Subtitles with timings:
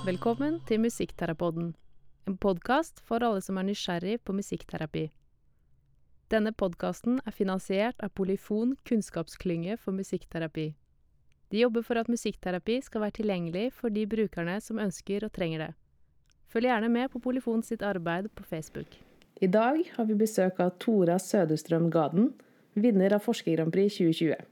[0.00, 1.74] Velkommen til Musikkterapoden,
[2.24, 5.02] en podkast for alle som er nysgjerrig på musikkterapi.
[6.32, 10.70] Denne podkasten er finansiert av Polyfon kunnskapsklynge for musikkterapi.
[11.52, 15.66] De jobber for at musikkterapi skal være tilgjengelig for de brukerne som ønsker og trenger
[15.66, 15.70] det.
[16.48, 18.96] Følg gjerne med på Polyfon sitt arbeid på Facebook.
[19.36, 22.32] I dag har vi besøk av Tora Sødestrøm Gaden,
[22.72, 24.49] vinner av Forsker Grand Prix 2020.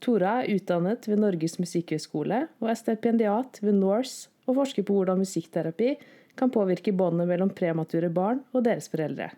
[0.00, 5.20] Tora er utdannet ved Norges musikkhøgskole og er stipendiat ved Norse og forsker på hvordan
[5.20, 5.92] musikkterapi
[6.40, 9.28] kan påvirke båndet mellom premature barn og deres foreldre.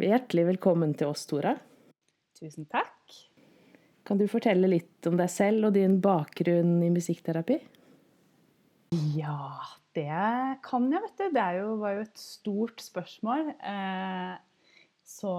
[0.00, 1.56] Hjertelig velkommen til oss, Tora.
[2.38, 3.16] Tusen takk.
[4.06, 7.58] Kan du fortelle litt om deg selv og din bakgrunn i musikkterapi?
[9.18, 9.58] Ja,
[9.98, 10.06] det
[10.64, 11.26] kan jeg, vet du.
[11.34, 13.52] Det jo, var jo et stort spørsmål.
[13.58, 14.32] Eh,
[15.06, 15.34] så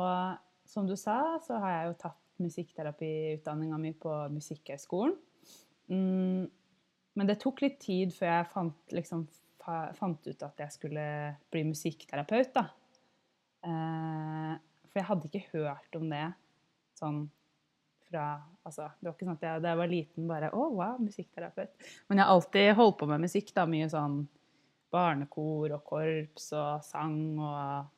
[0.67, 5.15] som du sa, så har jeg jo tatt musikkterapiutdanninga mi på Musikkhøgskolen.
[5.91, 6.45] Mm,
[7.19, 9.25] men det tok litt tid før jeg fant, liksom,
[9.61, 11.05] fant ut at jeg skulle
[11.51, 12.53] bli musikkterapeut.
[12.55, 12.65] da.
[13.67, 14.53] Eh,
[14.89, 16.25] for jeg hadde ikke hørt om det
[16.97, 17.21] sånn
[18.11, 18.25] fra
[18.67, 21.73] altså, Det var ikke sånn at jeg da jeg var liten bare Å, wow, musikkterapeut.
[22.09, 23.53] Men jeg har alltid holdt på med musikk.
[23.55, 24.21] da, Mye sånn
[24.91, 27.91] barnekor og korps og sang og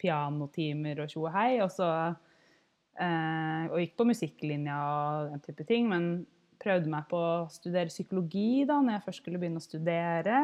[0.00, 1.58] pianotimer og tjo og hei.
[1.64, 1.90] Og så
[2.98, 5.86] Eh, og gikk på musikklinja og den type ting.
[5.90, 6.08] Men
[6.58, 10.40] prøvde meg på å studere psykologi da når jeg først skulle begynne å studere.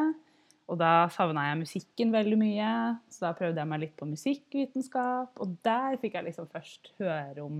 [0.65, 2.69] Og da savna jeg musikken veldig mye,
[3.13, 5.35] så da prøvde jeg meg litt på musikkvitenskap.
[5.43, 7.59] Og der fikk jeg liksom først høre om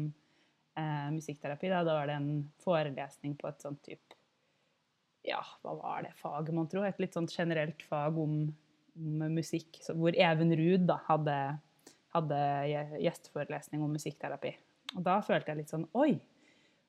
[0.79, 1.69] eh, musikkterapi.
[1.69, 1.83] Da.
[1.85, 2.31] da var det en
[2.63, 4.21] forelesning på et sånt type
[5.25, 6.87] Ja, hva var det faget, man tror?
[6.87, 8.43] Et litt sånt generelt fag om,
[8.97, 9.83] om musikk.
[9.93, 11.37] hvor Even Ruud da hadde,
[12.13, 12.41] hadde
[13.03, 14.55] gjesteforelesning om musikkterapi.
[14.95, 16.15] Og da følte jeg litt sånn Oi!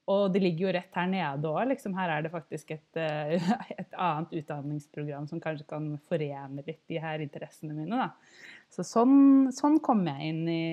[0.07, 1.65] Og det ligger jo rett her nede òg.
[1.73, 1.95] Liksom.
[1.99, 3.49] Her er det faktisk et, eh,
[3.81, 7.99] et, annet utdanningsprogram som kanskje kan forene litt de her interessene mine.
[8.05, 8.13] Da.
[8.71, 10.67] Så sånn, sånn kom jeg inn i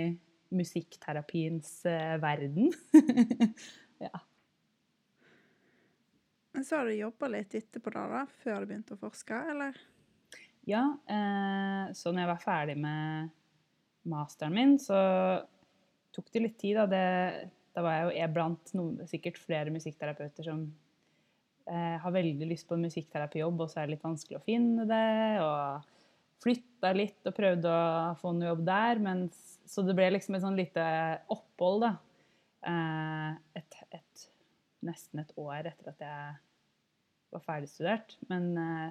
[0.53, 2.69] musikkterapiens uh, verden.
[4.05, 4.13] ja.
[6.61, 9.79] Så har du jobba litt etterpå da, da, før du begynte å forske, eller?
[10.69, 10.83] Ja.
[11.09, 13.33] Eh, så når jeg var ferdig med
[14.13, 14.99] masteren min, så
[16.13, 16.77] tok det litt tid.
[16.79, 20.65] Da, det, da var jeg jo blant noen, sikkert flere musikkterapeuter som
[21.69, 24.87] eh, har veldig lyst på en musikkterapijobb, og så er det litt vanskelig å finne
[24.89, 25.09] det.
[25.43, 25.89] og
[26.43, 29.03] Flytta litt og prøvde å få noe jobb der.
[29.03, 29.27] Men,
[29.69, 30.87] så det ble liksom et sånn lite
[31.33, 31.93] opphold, da.
[32.67, 34.25] Eh, et, et,
[34.83, 36.35] nesten et år etter at jeg
[37.33, 38.17] var ferdigstudert.
[38.29, 38.89] Men eh,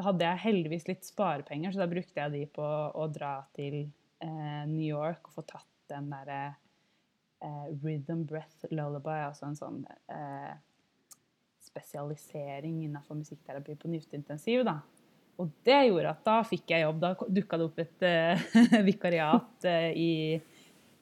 [0.00, 3.82] da hadde jeg heldigvis litt sparepenger, så da brukte jeg de på å dra til
[3.84, 6.40] eh, New York og få tatt den derre
[7.42, 10.54] eh, rhythm breath lullaby, altså en sånn eh,
[11.70, 14.64] spesialisering innenfor musikkterapi på nyfteintensiv.
[15.40, 16.98] Og det gjorde at da fikk jeg jobb.
[17.02, 20.40] Da dukka det opp et uh, vikariat uh, i,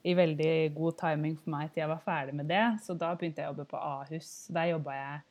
[0.02, 2.66] i, veldig god timing for meg til jeg var ferdig med det.
[2.84, 4.30] Så da begynte jeg å jobbe på Ahus.
[4.54, 5.24] Der jobba jeg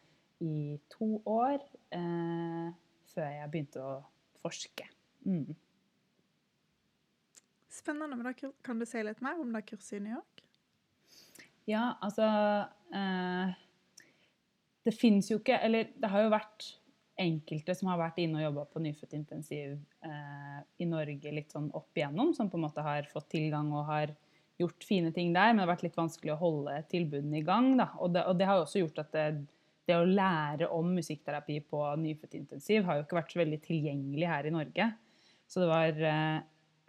[0.47, 0.57] i
[0.91, 1.61] to år
[1.95, 2.67] uh,
[3.13, 3.95] før jeg begynte å
[4.43, 4.89] forske.
[5.27, 5.55] Mm.
[7.77, 8.17] Spennende.
[8.17, 10.43] men da Kan du si litt mer om det kurset i New York?
[11.67, 12.25] Ja, altså
[12.95, 13.55] eh,
[14.87, 16.67] Det fins jo ikke Eller det har jo vært
[17.17, 19.71] enkelte som har vært inne og jobba på nyfødtintensiv
[20.05, 23.87] eh, i Norge litt sånn opp igjennom, som på en måte har fått tilgang og
[23.87, 24.13] har
[24.61, 27.71] gjort fine ting der, men det har vært litt vanskelig å holde tilbudene i gang.
[27.79, 27.87] Da.
[27.97, 29.25] Og, det, og det har også gjort at det,
[29.89, 34.49] det, å lære om musikkterapi på nyfødtintensiv har jo ikke vært så veldig tilgjengelig her
[34.49, 34.89] i Norge.
[35.49, 36.39] Så det var eh,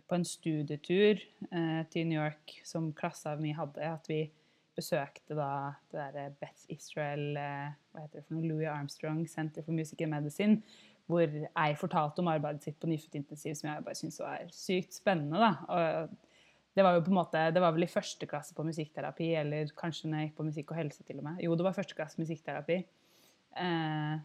[0.09, 1.21] på en studietur
[1.53, 4.25] eh, til New York som klassa mi hadde, at vi
[4.79, 9.65] besøkte da det derre Beth Israel eh, hva heter det for noe, Louis Armstrong Center
[9.67, 10.63] for Music and Medicine,
[11.09, 15.41] hvor jeg fortalte om arbeidet sitt på nyfødtintensiv, som jeg bare syntes var sykt spennende.
[15.41, 16.17] da, og
[16.77, 19.73] det var jo på en måte, det var vel i første klasse på musikkterapi, eller
[19.77, 21.41] kanskje når jeg gikk på musikk og helse til og med.
[21.43, 22.77] Jo, det var første klasse musikkterapi.
[23.59, 24.21] Eh,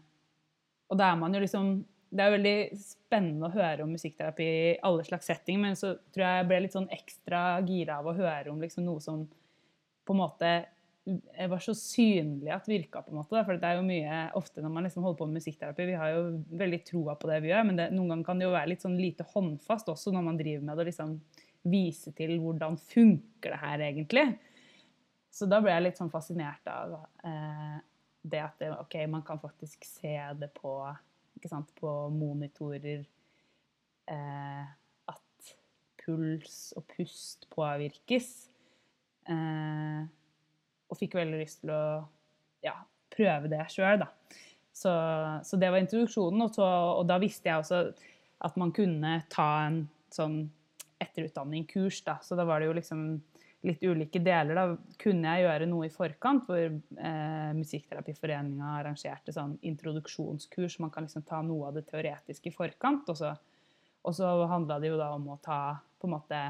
[0.92, 1.72] og da er man jo liksom
[2.14, 6.24] det er veldig spennende å høre om musikkterapi i alle slags settinger, men så tror
[6.26, 9.24] jeg jeg ble litt sånn ekstra gira av å høre om liksom noe som
[10.04, 10.52] på en måte
[11.48, 13.02] var så synlig at virka.
[13.02, 13.42] på en måte.
[13.44, 16.12] For det er jo mye ofte når man liksom holder på med musikkterapi, vi har
[16.14, 16.22] jo
[16.62, 18.84] veldig troa på det vi gjør, men det, noen ganger kan det jo være litt
[18.84, 21.16] sånn lite håndfast også når man driver med det, og liksom
[21.74, 24.26] vise til hvordan funker det her egentlig.
[25.34, 26.94] Så da ble jeg litt sånn fascinert av
[27.26, 27.78] eh,
[28.24, 30.78] det at det, ok, man kan faktisk se det på
[31.50, 33.04] sant, på monitorer
[34.10, 34.64] eh,
[35.10, 35.52] at
[36.00, 38.32] puls og pust påvirkes.
[39.28, 40.02] Eh,
[40.90, 41.84] og fikk veldig lyst til å
[42.64, 42.76] ja,
[43.12, 44.10] prøve det sjøl, da.
[44.74, 44.90] Så,
[45.46, 46.42] så det var introduksjonen.
[46.46, 47.84] Og, så, og, da visste jeg også
[48.44, 50.42] at man kunne ta en sånn
[51.02, 52.02] etterutdanning-kurs.
[52.06, 53.06] da, Så da var det jo liksom
[53.64, 54.58] litt ulike deler.
[54.58, 60.78] Da kunne jeg gjøre noe i forkant, hvor eh, Musikkterapiforeninga arrangerte sånn introduksjonskurs.
[60.84, 63.08] Man kan liksom ta noe av det teoretiske i forkant.
[63.12, 63.32] Og så,
[64.04, 65.62] og så handla det jo da om å ta
[65.98, 66.44] på en måte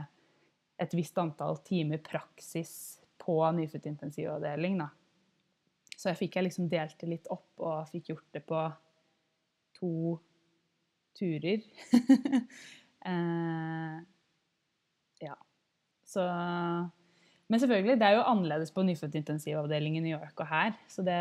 [0.82, 2.74] et visst antall timer praksis
[3.22, 4.78] på nyfødtintensivavdeling.
[4.82, 4.90] da.
[5.94, 8.64] Så jeg fikk jeg liksom delt det litt opp og fikk gjort det på
[9.78, 10.18] to
[11.14, 11.62] turer.
[13.10, 13.96] eh,
[15.22, 15.38] ja.
[16.04, 16.26] Så
[17.52, 20.76] Men selvfølgelig, det er jo annerledes på nyfødtintensivavdelingen i New York og her.
[20.88, 21.18] Så det,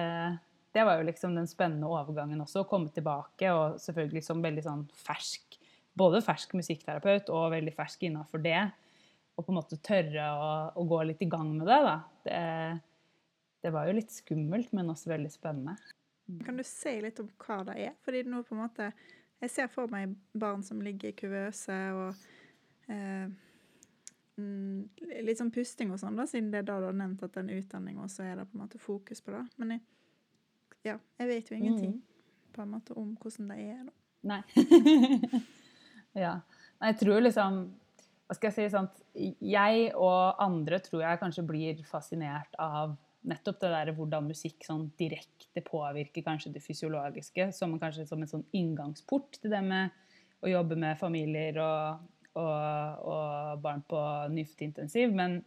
[0.76, 4.66] det, var jo liksom den spennende overgangen også, å komme tilbake og selvfølgelig som veldig
[4.70, 5.60] sånn fersk
[5.94, 8.64] Både fersk musikkterapeut og veldig fersk innafor det.
[9.38, 11.94] Og på en måte tørre å, å, gå litt i gang med det, da.
[12.26, 12.40] Det,
[13.62, 15.76] det var jo litt skummelt, men også veldig spennende.
[16.48, 17.94] Kan du si litt om hva det er?
[18.06, 18.90] Fordi nå på en måte
[19.44, 22.22] Jeg ser for meg barn som ligger i kuvøse og
[22.88, 23.28] eh,
[24.40, 24.73] mm,
[25.24, 27.42] Litt sånn pusting og sånn, da, siden det er da du har nevnt at det
[27.42, 29.44] er en utdanning, og så er det på en måte fokus på det.
[29.62, 29.84] Men jeg,
[30.90, 32.02] ja, jeg vet jo ingenting mm.
[32.56, 33.96] på en måte om hvordan det er, da.
[34.24, 34.42] Nei.
[36.26, 36.38] ja.
[36.84, 37.64] Jeg tror liksom
[38.28, 38.88] Hva skal jeg si sånn
[39.44, 42.96] Jeg og andre tror jeg kanskje blir fascinert av
[43.28, 48.32] nettopp det der hvordan musikk sånn direkte påvirker kanskje det fysiologiske, som kanskje som en
[48.32, 49.94] sånn inngangsport til det med
[50.44, 52.02] å jobbe med familier og,
[52.40, 54.02] og, og barn på
[54.34, 55.14] nyfødtintensiv.
[55.16, 55.40] Men,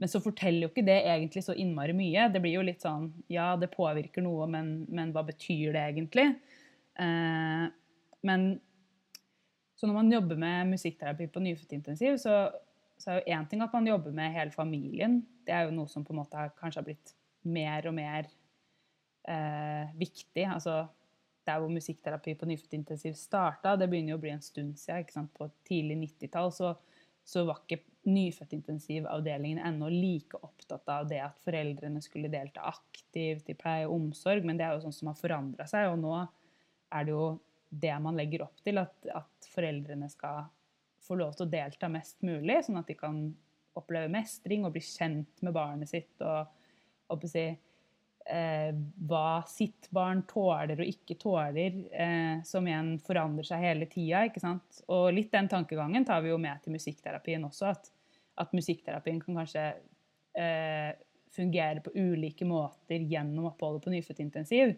[0.00, 2.28] men så forteller jo ikke det egentlig så innmari mye.
[2.32, 6.26] Det blir jo litt sånn Ja, det påvirker noe, men, men hva betyr det egentlig?
[7.00, 7.68] Eh,
[8.26, 8.50] men
[9.80, 12.42] så når man jobber med musikkterapi på nyfødtintensiv, så
[13.00, 15.20] så er jo én ting at man jobber med hele familien.
[15.46, 17.14] Det er jo noe som på en måte kanskje har blitt
[17.48, 18.28] mer og mer
[19.24, 20.44] eh, viktig.
[20.44, 20.82] Altså,
[21.50, 25.28] der hvor musikkterapi på nyfødtintensiv starta, det begynner jo å bli en stund siden.
[25.36, 26.74] På tidlig 90-tall så,
[27.26, 33.58] så, var ikke nyfødtintensivavdelingen ennå like opptatt av det at foreldrene skulle delta aktivt i
[33.58, 35.90] pleie og omsorg, men det er jo sånn som har forandra seg.
[35.92, 37.26] Og nå er det jo
[37.70, 40.48] det man legger opp til, at, at foreldrene skal
[41.04, 43.22] få lov til å delta mest mulig, sånn at de kan
[43.78, 46.50] oppleve mestring og bli kjent med barnet sitt og,
[47.10, 47.46] og si,
[48.26, 48.70] eh,
[49.08, 54.24] hva sitt barn tåler og ikke tåler, eh, som igjen forandrer seg hele tida.
[54.88, 57.92] Og litt den tankegangen tar vi jo med til musikkterapien også, at,
[58.40, 59.66] at musikkterapien kan kanskje
[60.38, 60.92] eh,
[61.34, 64.74] fungere på ulike måter gjennom oppholdet på nyfødtintensiv.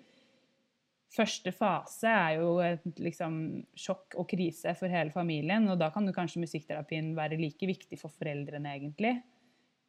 [1.12, 3.34] Første fase er jo et liksom,
[3.76, 5.66] sjokk og krise for hele familien.
[5.68, 9.18] Og da kan jo kanskje musikkterapien være like viktig for foreldrene, egentlig.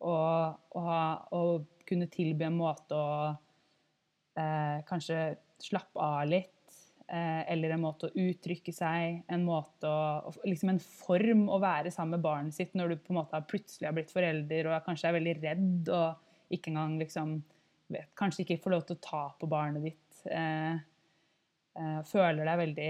[0.03, 3.13] Og, og, kunne tilby en måte å
[4.39, 6.49] eh, kanskje slappe av litt.
[7.07, 11.91] Eh, eller en måte å uttrykke seg, en måte å, liksom en form å være
[11.91, 15.09] sammen med barnet sitt når du på en måte plutselig har blitt forelder og kanskje
[15.09, 17.35] er veldig redd og ikke engang liksom
[17.91, 20.23] vet, Kanskje ikke får lov til å ta på barnet ditt.
[20.31, 20.79] Eh,
[21.75, 22.89] eh, føler deg veldig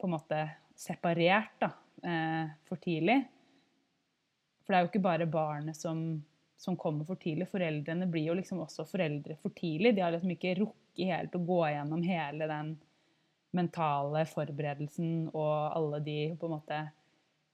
[0.00, 0.40] på en måte
[0.78, 1.70] separert da,
[2.08, 3.20] eh, for tidlig.
[4.62, 6.22] For det er jo ikke bare barnet som,
[6.62, 7.48] som, kommer for tidlig.
[7.50, 9.96] Foreldrene blir jo liksom også foreldre for tidlig.
[9.96, 12.74] De har liksom ikke rukket helt å gå gjennom hele den
[13.52, 16.78] mentale forberedelsen og alle de på en måte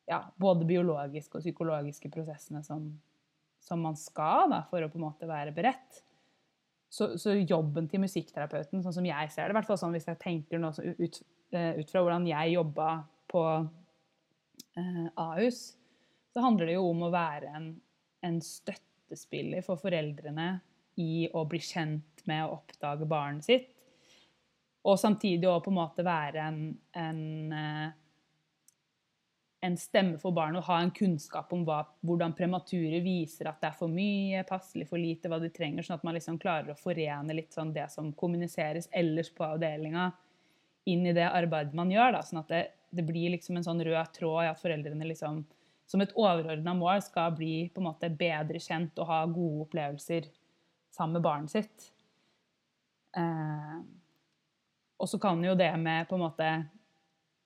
[0.08, 2.84] ja, både biologiske og psykologiske prosessene som,
[3.60, 6.02] som man skal da, for å på en måte være beredt.
[6.88, 10.08] Så, så, jobben til musikkterapeuten, sånn som jeg ser det, i hvert fall sånn hvis
[10.08, 11.18] jeg tenker nå ut,
[11.52, 12.86] eh, ut, fra hvordan jeg jobba
[13.28, 13.42] på
[14.80, 15.60] eh, Ahus,
[16.32, 17.68] så handler det jo om å være en,
[18.24, 18.40] en,
[19.08, 20.60] støttespiller for foreldrene
[21.00, 23.70] i å bli kjent med å oppdage barnet sitt.
[24.84, 26.60] Og samtidig òg på en måte være en,
[26.96, 27.88] en eh,
[29.60, 33.72] en stemme for barnet og ha en kunnskap om hva, hvordan premature viser at det
[33.72, 36.78] er for mye, passelig for lite, hva de trenger, sånn at man liksom klarer å
[36.78, 40.12] forene litt sånn det som kommuniseres ellers på avdelinga,
[40.88, 42.14] inn i det arbeidet man gjør.
[42.14, 42.62] Da, sånn at det,
[42.94, 45.42] det, blir liksom en sånn rød tråd i at foreldrene liksom,
[45.88, 50.28] som et overordna mål skal bli på en måte bedre kjent og ha gode opplevelser
[50.94, 51.88] sammen med barnet sitt.
[53.16, 53.78] Eh,
[54.98, 56.50] og så kan jo det med på en måte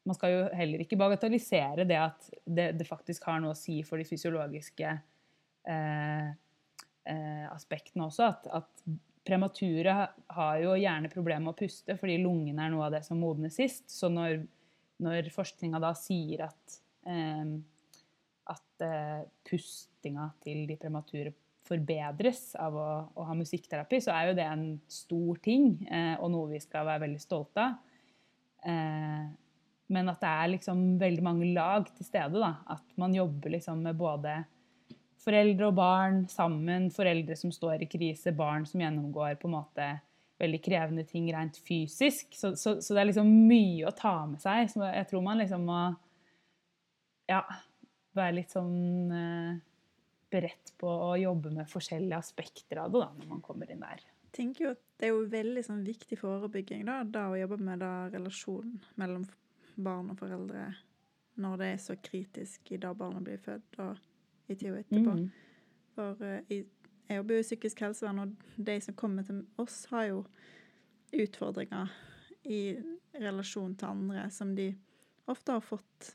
[0.03, 3.79] man skal jo heller ikke bagatellisere det at det, det faktisk har noe å si
[3.87, 4.89] for de fysiologiske
[5.71, 6.31] eh,
[7.07, 8.31] eh, aspektene også.
[8.33, 9.93] At, at, premature
[10.35, 13.55] har jo gjerne problemer med å puste fordi lungene er noe av det som modnes
[13.55, 13.85] sist.
[13.95, 14.41] Så når,
[14.99, 17.53] når forskninga da sier at, eh,
[18.51, 21.33] at eh, pustinga til de premature
[21.67, 26.33] forbedres av å, å, ha musikkterapi, så er jo det en stor ting, eh, og
[26.35, 27.79] noe vi skal være veldig stolte av.
[28.67, 29.23] Eh,
[29.93, 32.41] men at det er liksom veldig mange lag til stede.
[32.41, 34.39] da, At man jobber liksom med både
[35.23, 39.89] foreldre og barn sammen, foreldre som står i krise, barn som gjennomgår på en måte
[40.43, 42.33] veldig krevende ting rent fysisk.
[42.35, 44.73] Så, så, så det er liksom mye å ta med seg.
[44.73, 45.83] Så jeg tror man liksom må
[47.31, 47.43] ja,
[48.17, 49.61] være litt sånn eh,
[50.33, 54.03] beredt på å jobbe med forskjellige aspekter av det da, når man kommer inn der.
[54.23, 57.59] Jeg tenker jo at Det er jo veldig sånn, viktig forebygging da, da å jobbe
[57.59, 59.27] med da, relasjonen mellom
[59.75, 60.69] barn og foreldre
[61.43, 65.15] når det er så kritisk i da barnet blir født og i tida etterpå.
[65.17, 65.27] Mm.
[65.97, 66.67] For uh, jeg,
[67.09, 70.23] jeg jobber jo i psykisk helsevern, og de som kommer til oss, har jo
[71.13, 71.91] utfordringer
[72.49, 72.61] i
[73.21, 74.71] relasjon til andre som de
[75.31, 76.13] ofte har fått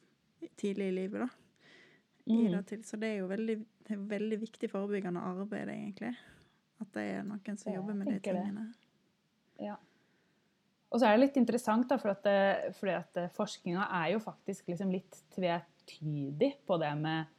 [0.57, 1.25] tidlig i livet.
[1.25, 1.46] da.
[2.27, 2.51] Mm.
[2.51, 2.83] Det til.
[2.83, 3.57] så det er jo veldig,
[3.89, 6.13] er veldig viktig forebyggende arbeid, egentlig.
[6.81, 8.65] At det er noen som jobber med de tingene.
[8.67, 9.69] Det.
[9.69, 9.77] Ja.
[10.87, 12.27] Og så er det litt interessant, da, for at,
[12.77, 17.33] fordi at eh, forskninga er jo faktisk liksom litt tvetydig på det med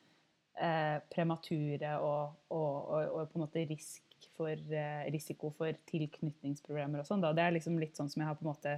[0.61, 7.00] eh, premature og, og, og, og, på en måte risk for, eh, risiko for tilknytningsproblemer
[7.00, 7.25] og sånn.
[7.25, 8.75] Det er liksom litt sånn som jeg har på en måte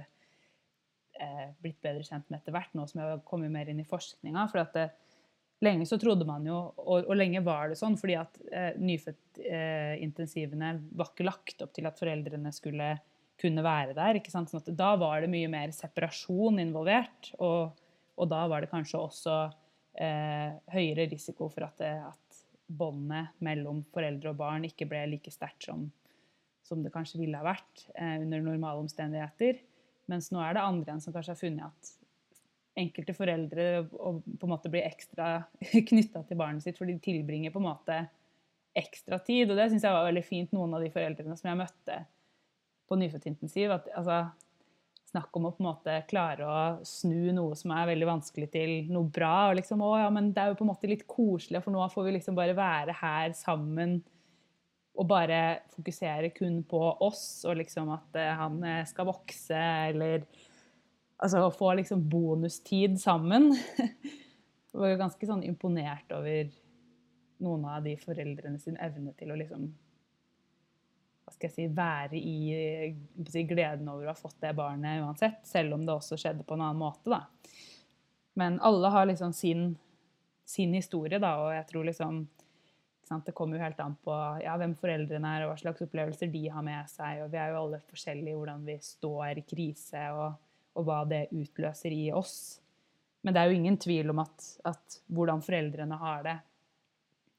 [1.19, 3.87] eh, blitt bedre kjent med etter hvert, nå som jeg har kommet mer inn i
[3.87, 4.47] forskninga.
[4.53, 4.87] For at det,
[5.61, 10.73] lenge så trodde man jo, og, og lenge var det sånn, fordi at eh, nyfødtintensivene
[10.75, 12.95] eh, var ikke lagt opp til at foreldrene skulle
[13.41, 14.19] kunne være der.
[14.19, 14.51] ikke sant?
[14.51, 17.77] Sånn da var det mye mer separasjon involvert, og,
[18.17, 19.37] og da var det kanskje også
[20.01, 25.33] eh, høyere risiko for at, det, at båndet mellom foreldre og barn ikke ble like
[25.33, 25.87] sterkt som,
[26.65, 29.61] som det kanskje ville ha vært eh, under normale omstendigheter.
[30.11, 31.97] Mens nå er det andre enn som kanskje har funnet at
[32.79, 35.41] enkelte foreldre på en måte blir ekstra
[35.89, 37.97] knytta til barnet sitt, for de tilbringer på en måte
[38.77, 39.49] ekstra tid.
[39.49, 41.97] Og det syns jeg var veldig fint, noen av de foreldrene som jeg møtte
[42.87, 43.73] på nyfødtintensiv.
[43.75, 44.21] At, altså,
[45.11, 48.73] snakk om å på en måte klare å snu noe som er veldig vanskelig, til
[48.91, 49.49] noe bra.
[49.49, 51.83] og liksom, å ja, men Det er jo på en måte litt koselig, for nå
[51.91, 53.99] får vi liksom bare være her sammen
[54.99, 60.25] og bare fokusere kun på oss, og liksom at uh, han eh, skal vokse, eller
[61.21, 63.51] Altså å få liksom bonustid sammen.
[63.77, 66.49] Jeg var ganske sånn imponert over
[67.41, 69.69] noen av de foreldrene sin evne til å liksom
[71.21, 75.45] hva skal jeg si, være i si, gleden over å ha fått det barnet uansett,
[75.47, 77.07] selv om det også skjedde på en annen måte.
[77.13, 77.21] da.
[78.35, 79.75] Men alle har liksom sin,
[80.43, 82.23] sin historie, da, og jeg tror liksom
[83.11, 86.45] Det kommer jo helt an på ja, hvem foreldrene er, og hva slags opplevelser de
[86.47, 87.25] har med seg.
[87.25, 90.03] og Vi er jo alle forskjellige i hvordan vi står i krise.
[90.15, 90.37] og
[90.77, 92.61] og hva det utløser i oss.
[93.21, 96.37] Men det er jo ingen tvil om at, at hvordan foreldrene har det.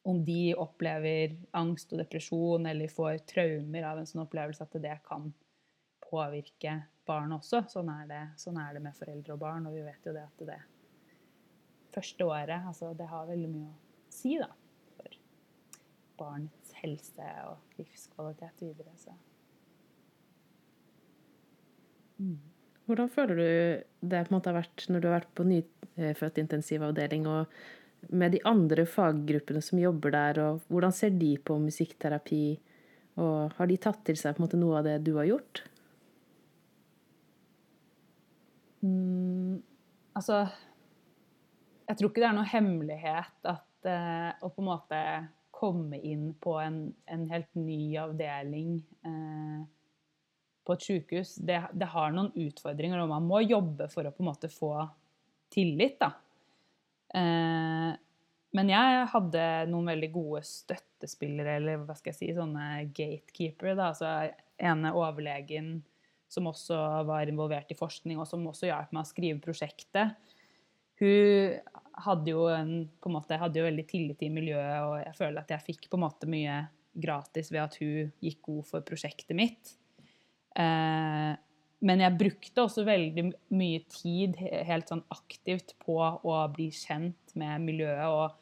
[0.06, 4.98] Om de opplever angst og depresjon eller får traumer av en sånn opplevelse, at det
[5.06, 5.30] kan
[6.02, 7.64] påvirke barn også.
[7.70, 10.26] Sånn er, det, sånn er det med foreldre og barn, og vi vet jo det
[10.26, 10.60] at det
[11.92, 13.74] første året altså Det har veldig mye å
[14.12, 14.48] si da,
[14.96, 15.18] for
[16.20, 18.94] barnets helse og livskvalitet videre.
[19.00, 19.14] Så.
[22.18, 22.51] Mm.
[22.90, 27.28] Hvordan føler du det på en måte har vært når du har vært på nyfødtintensivavdeling
[27.30, 27.52] og
[28.10, 32.46] med de andre faggruppene som jobber der, og hvordan ser de på musikkterapi?
[33.22, 35.62] Og har de tatt til seg på en måte noe av det du har gjort?
[38.82, 39.62] Mm,
[40.18, 40.40] altså
[41.86, 45.02] Jeg tror ikke det er noe hemmelighet at eh, å på en måte
[45.62, 49.62] komme inn på en, en helt ny avdeling uh,
[50.62, 54.22] på et sykehus, det, det, har noen utfordringer, og man må jobbe for å på
[54.22, 54.74] en måte få
[55.52, 56.12] tillit, da.
[57.18, 57.90] Eh,
[58.52, 63.74] men jeg hadde noen veldig gode støttespillere, eller hva skal jeg si, sånne gatekeepere.
[63.78, 64.12] da, altså
[64.62, 65.78] ene overlegen
[66.32, 66.76] som også
[67.08, 70.14] var involvert i forskning, og som også hjalp meg å skrive prosjektet.
[71.02, 71.58] Hun
[72.06, 75.52] hadde jo, en, en måte, hadde jo veldig tillit i miljøet, og jeg føler at
[75.52, 79.74] jeg fikk på en måte mye gratis ved at hun gikk god for prosjektet mitt.
[80.58, 81.32] Eh,
[81.82, 83.24] men jeg brukte også veldig
[83.58, 88.36] mye tid helt sånn aktivt på å bli kjent med miljøet og,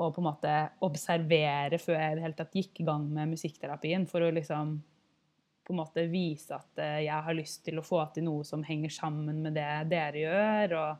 [0.00, 4.08] og på en måte observere før jeg helt tatt gikk i gang med musikkterapien.
[4.10, 4.74] For å liksom
[5.64, 8.64] på en måte vise at eh, jeg har lyst til å få til noe som
[8.66, 10.74] henger sammen med det dere gjør.
[10.82, 10.92] Og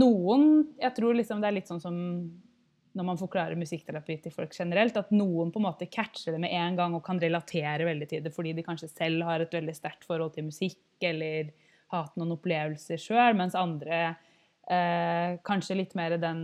[0.00, 0.44] noen
[0.78, 1.96] Jeg tror liksom det er litt sånn som
[2.96, 6.54] når man forklarer musikkterapi til folk generelt, at noen på en måte catcher det med
[6.56, 9.74] en gang og kan relatere veldig til det fordi de kanskje selv har et veldig
[9.76, 11.52] sterkt forhold til musikk eller
[11.90, 14.00] har hatt noen opplevelser sjøl, mens andre
[14.70, 16.42] eh, kanskje litt mer den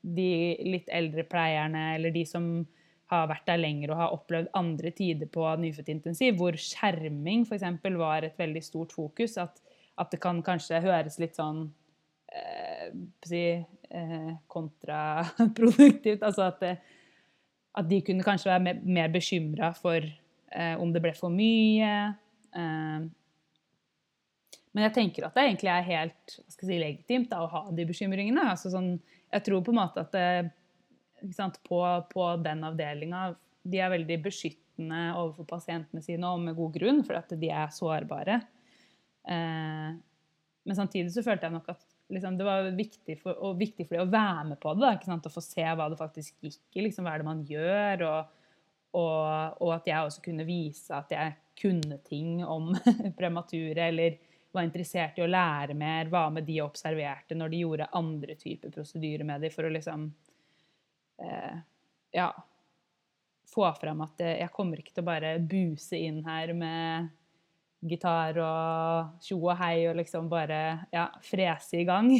[0.00, 2.46] de litt eldre pleierne eller de som
[3.10, 7.66] har vært der lenger og har opplevd andre tider på nyfødtintensiv, hvor skjerming f.eks.
[7.98, 9.36] var et veldig stort fokus.
[9.42, 9.58] At,
[9.98, 11.64] at, det kan kanskje høres litt sånn
[12.30, 12.94] eh,
[13.26, 13.42] si,
[13.90, 16.22] eh, kontraproduktivt.
[16.26, 16.74] Altså at, det,
[17.74, 21.94] at, de kunne kanskje være mer, mer bekymra for eh, om det ble for mye.
[22.54, 23.08] Eh,
[24.70, 28.46] men jeg tenker at det egentlig er helt si, legitimt da, å ha de bekymringene.
[28.52, 28.94] Altså, sånn,
[29.32, 31.80] jeg tror på en måte at det, på,
[32.10, 37.18] på, den avdelinga De er veldig beskyttende overfor pasientene sine, og med god grunn, for
[37.18, 38.38] at de er sårbare.
[39.26, 39.90] Eh,
[40.64, 43.96] men samtidig så følte jeg nok at liksom, det var viktig for, og viktig for
[43.96, 44.94] dem å være med på det.
[45.14, 46.84] Å få se hva det faktisk gikk i.
[46.86, 48.04] Liksom, hva er det man gjør?
[48.08, 48.34] Og,
[48.98, 52.72] og, og, at jeg også kunne vise at jeg kunne ting om
[53.18, 53.88] premature.
[53.90, 54.18] eller
[54.52, 58.72] var interessert i å lære mer, hva med de observerte når de gjorde andre typer
[58.74, 60.08] prosedyrer med dem, for å liksom
[61.22, 61.58] eh,
[62.16, 62.32] Ja.
[63.50, 67.08] Få fram at det, jeg kommer ikke til å bare buse inn her med
[67.88, 70.60] gitar og tjo og hei og liksom bare
[70.92, 72.10] ja, frese i gang.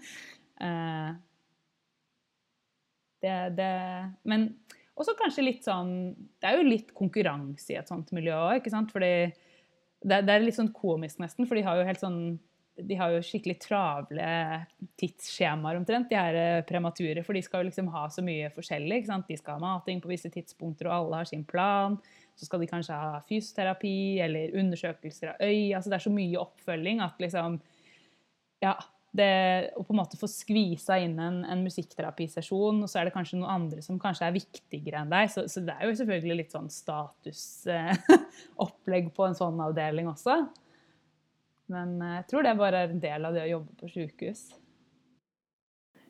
[0.66, 1.10] eh,
[3.20, 3.72] det, det
[4.24, 4.48] Men
[5.00, 5.90] også kanskje litt sånn
[6.40, 8.92] Det er jo litt konkurranse i et sånt miljø òg, ikke sant?
[8.92, 9.12] Fordi
[10.00, 12.22] det, det, er litt sånn komisk, nesten, for de har jo helt sånn
[12.80, 14.28] de har jo skikkelig travle
[15.00, 17.20] tidsskjemaer omtrent, de her eh, premature.
[17.26, 19.00] For de skal jo liksom ha så mye forskjellig.
[19.00, 19.28] ikke sant?
[19.28, 21.98] De skal ha mating på visse tidspunkter, og alle har sin plan.
[22.40, 25.74] Så skal de kanskje ha fysioterapi eller undersøkelser av øy.
[25.76, 27.60] altså Det er så mye oppfølging at liksom
[28.64, 28.78] Ja
[29.16, 33.14] det, å på en måte få skvisa inn en, en, musikkterapisesjon, og så er det
[33.16, 35.24] kanskje noen andre som kanskje er viktigere enn deg.
[35.32, 40.34] Så, så det er jo selvfølgelig litt sånn statusopplegg eh, på en sånn avdeling også.
[41.74, 44.42] Men eh, jeg tror det bare er en del av det å jobbe på sykehus.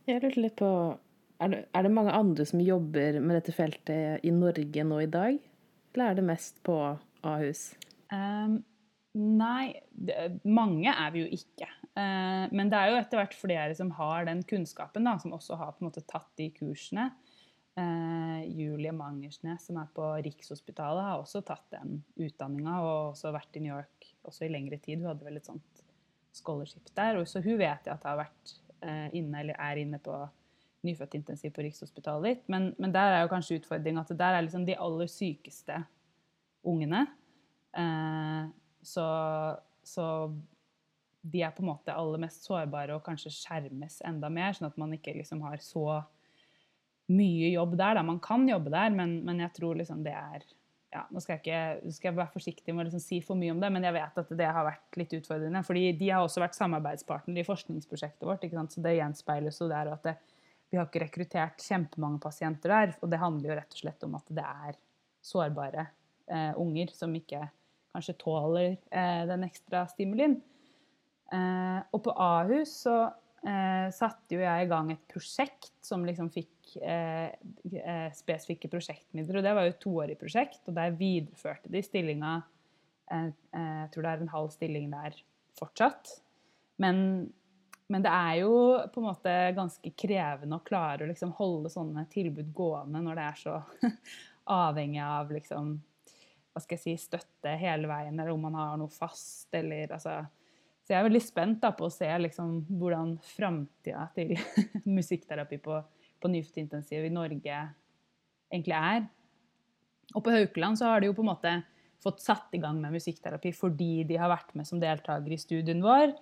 [0.09, 0.71] Jeg lurte litt på
[1.41, 5.09] er det, er det mange andre som jobber med dette feltet i Norge nå i
[5.09, 5.41] dag?
[5.95, 6.77] Eller er det mest på
[7.27, 7.71] Ahus?
[8.13, 8.61] Um,
[9.15, 10.17] nei, det,
[10.47, 11.69] mange er vi jo ikke.
[11.99, 15.59] Uh, men det er jo etter hvert flere som har den kunnskapen, da, som også
[15.61, 17.11] har på en måte tatt de kursene.
[17.79, 23.59] Uh, Julie Mangersnes, som er på Rikshospitalet, har også tatt den utdanninga og også vært
[23.59, 25.01] i New York også i lengre tid.
[25.01, 25.85] Hun hadde vel et sånt
[26.37, 27.19] scholarship der.
[27.21, 30.15] Og så hun vet jeg at har vært uh, inne, eller er inne på
[30.87, 34.65] nyfødtintensiv på Rikshospitalet Men, men, der er jo kanskje utfordringa at det der er liksom
[34.67, 35.83] de aller sykeste
[36.65, 37.07] ungene.
[37.77, 38.47] Eh,
[38.83, 39.07] så,
[39.85, 40.07] så
[41.21, 44.81] de er på en måte aller mest sårbare og kanskje skjermes enda mer, sånn at
[44.81, 46.01] man ikke liksom har så
[47.11, 47.99] mye jobb der.
[47.99, 48.07] Da.
[48.07, 50.49] Man kan jobbe der, men, men jeg tror liksom det er
[50.91, 53.53] ja, Nå skal jeg, ikke, skal jeg være forsiktig med å liksom si for mye
[53.55, 55.63] om det, men jeg vet at det har vært litt utfordrende.
[55.63, 58.43] fordi de har også vært samarbeidspartner i forskningsprosjektet vårt,
[58.75, 59.93] så det gjenspeiles jo der.
[59.95, 60.17] at det,
[60.71, 62.93] vi har ikke rekruttert kjempemange pasienter der.
[63.03, 64.79] Og det handler jo rett og slett om at det er
[65.21, 65.87] sårbare
[66.31, 67.43] eh, unger som ikke
[67.91, 70.39] kanskje tåler eh, den ekstra stimulien.
[71.31, 72.97] Eh, og på Ahus så
[73.47, 77.35] eh, satte jo jeg i gang et prosjekt som liksom fikk eh,
[77.75, 79.41] eh, spesifikke prosjektmidler.
[79.41, 82.41] Og det var jo et toårig prosjekt, og der videreførte de stillinga
[83.11, 85.17] Jeg tror det er en halv stilling der
[85.59, 86.13] fortsatt.
[86.79, 87.33] Men,
[87.91, 88.55] men, det er jo
[88.95, 93.29] på en måte ganske krevende å klare å liksom holde sånne tilbud gående når det
[93.29, 93.61] er så
[94.61, 95.79] avhengig av liksom
[96.51, 100.19] hva skal jeg si, støtte hele veien, eller om man har noe fast, eller altså
[100.91, 104.33] så jeg er veldig spent da, på å se liksom, hvordan framtida til
[104.99, 105.77] musikkterapi på,
[106.19, 107.59] på nyfødtintensiv i Norge
[108.51, 109.05] egentlig er.
[110.17, 111.53] Og på Haukeland så har de jo på en måte
[112.03, 115.85] fått satt i gang med musikkterapi fordi de har vært med som deltaker i studien
[115.85, 116.17] vår.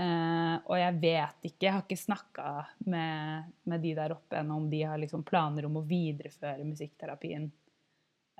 [0.00, 2.50] Eh, og jeg vet ikke, jeg har ikke snakka
[2.88, 7.48] med, med, de der oppe ennå om de har liksom planer om å videreføre musikkterapien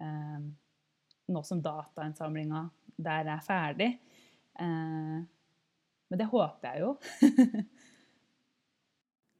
[0.01, 0.39] uh,
[1.31, 2.63] nå som datainnsamlinga
[2.97, 3.91] der er ferdig.
[4.57, 5.21] Uh,
[6.11, 6.95] men det håper jeg jo.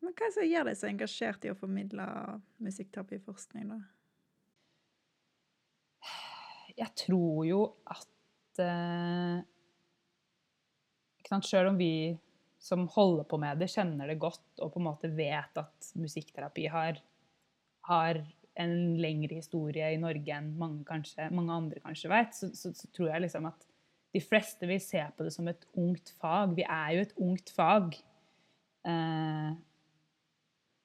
[0.01, 2.05] Men hva er det som gjør deg så engasjert i å formidle
[2.65, 3.81] musikkterapiforskning, da?
[6.73, 7.59] Jeg tror jo
[7.93, 8.61] at
[11.31, 12.19] Selv om vi
[12.61, 16.67] som holder på med det, kjenner det godt og på en måte vet at musikkterapi
[16.69, 16.99] har,
[17.89, 18.21] har
[18.61, 22.91] en lengre historie i Norge enn mange, kanskje, mange andre kanskje vet, så, så, så,
[22.93, 23.67] tror jeg liksom at
[24.11, 26.57] de fleste vil se på det som et ungt fag.
[26.59, 27.95] Vi er jo et ungt fag.
[28.91, 29.51] Eh,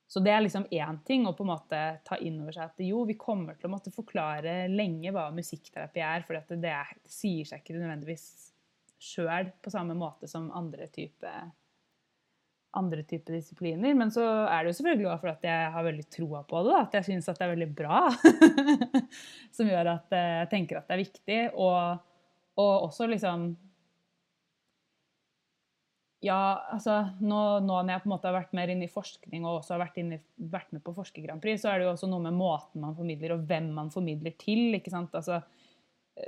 [0.05, 2.84] så det er liksom én ting å på en måte ta inn over seg at
[2.86, 6.75] jo, vi kommer til å måtte forklare lenge hva musikkterapi er, for det, det,
[7.10, 8.27] sier seg ikke nødvendigvis
[9.01, 11.31] sjøl på samme måte som andre type,
[12.75, 13.95] andre type disipliner.
[13.97, 16.79] Men så er det jo selvfølgelig også fordi jeg har veldig troa på det.
[16.79, 18.01] At jeg syns det er veldig bra.
[19.55, 21.39] Som gjør at jeg tenker at det er viktig.
[21.53, 22.10] Og,
[22.62, 23.53] og også liksom
[26.25, 26.38] ja,
[26.73, 29.60] altså nå, nå, når jeg på en måte har vært mer inne i forskning og
[29.60, 30.17] også har vært, inne,
[30.51, 32.95] vært med på Forsker Grand Prix, så er det jo også noe med måten man
[32.97, 34.73] formidler, og hvem man formidler til.
[34.77, 35.13] ikke sant?
[35.17, 35.55] Altså, eh,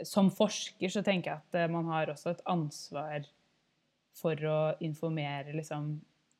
[0.03, 3.25] som forsker så tenker jeg at eh, man har også et ansvar
[4.17, 5.91] for å informere liksom,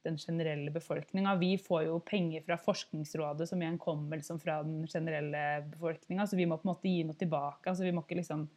[0.07, 1.36] den generelle befolkninga.
[1.39, 6.39] Vi får jo penger fra Forskningsrådet, som igjen kommer liksom, fra den generelle befolkninga, så
[6.39, 7.69] vi må på en måte gi noe tilbake.
[7.69, 8.47] altså Vi må ikke liksom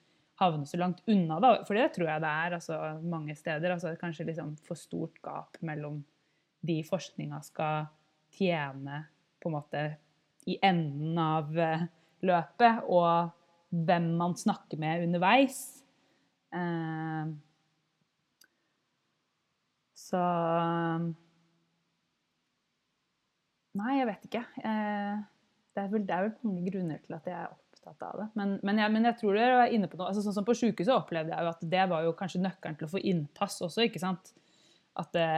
[0.40, 1.53] havne så langt unna, da.
[1.68, 3.74] For det tror jeg det er altså, mange steder.
[3.74, 6.00] altså Kanskje liksom for stort gap mellom
[6.64, 7.90] de forskninga skal
[8.37, 9.05] tjene
[9.40, 9.85] på en måte
[10.48, 11.85] i enden av eh,
[12.24, 13.37] løpet, og
[13.70, 15.61] hvem man snakker med underveis.
[16.54, 17.33] Eh,
[19.94, 20.22] så
[23.78, 24.40] Nei, jeg vet ikke.
[24.66, 25.18] Eh,
[25.76, 28.26] det, er vel, det er vel mange grunner til at jeg er opptatt av det.
[28.35, 30.09] Men, men, jeg, men jeg, tror dere er inne på noe.
[30.11, 32.88] Altså, sånn som På sykehuset opplevde jeg jo at det var jo kanskje nøkkelen til
[32.88, 33.87] å få innpass også.
[33.87, 34.33] ikke sant?
[34.98, 35.28] At det,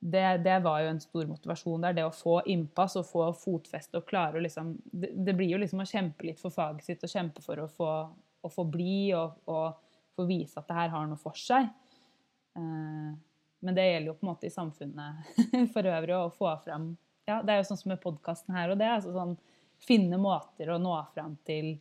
[0.00, 1.96] det, det, var jo en stor motivasjon der.
[1.96, 5.58] Det å få innpass og få fotfeste og klare å liksom det, det, blir jo
[5.58, 7.90] liksom å kjempe litt for faget sitt og kjempe for å få,
[8.46, 9.84] å få bli og, og,
[10.18, 11.66] få vise at det her har noe for seg.
[12.58, 13.10] Eh,
[13.58, 15.42] men det gjelder jo på en måte i samfunnet
[15.74, 16.92] for øvrig å få fram
[17.28, 18.88] ja, Det er jo sånn som med podkasten her og det.
[18.88, 19.36] altså sånn
[19.82, 21.76] finne måter å nå fram til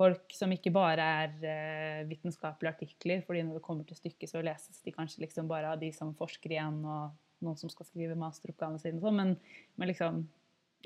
[0.00, 4.40] folk som ikke bare er uh, vitenskapelige artikler, fordi når det kommer til stykket, så
[4.44, 8.18] leses de kanskje liksom bare av de som forsker igjen, og noen som skal skrive
[8.18, 9.34] masteroppgavene sine, sånn, men,
[9.76, 10.22] men, liksom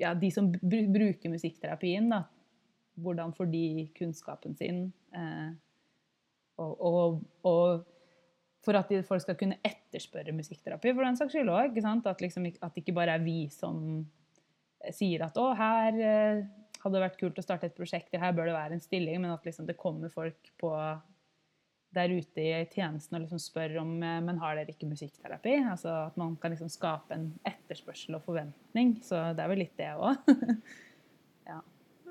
[0.01, 2.23] ja, de som br bruker musikkterapien, da,
[3.03, 3.65] hvordan får de
[3.97, 4.87] kunnskapen sin?
[5.15, 5.51] Eh,
[6.63, 7.85] og, og, og,
[8.65, 11.75] for at folk skal kunne etterspørre musikkterapi, for den saks skyld òg.
[11.85, 14.05] At, liksom, det ikke bare er vi som
[14.95, 16.45] sier at å, her eh,
[16.81, 19.33] hadde det vært kult å starte et prosjekt, her bør det være en stilling, men
[19.33, 20.71] at liksom det kommer folk på
[21.95, 25.57] der ute i tjenesten og liksom spør om eh, men har dere ikke musikkterapi.
[25.71, 28.97] Altså At man kan liksom skape en etterspørsel og forventning.
[29.05, 30.33] Så det er vel litt det òg.
[31.49, 31.61] ja.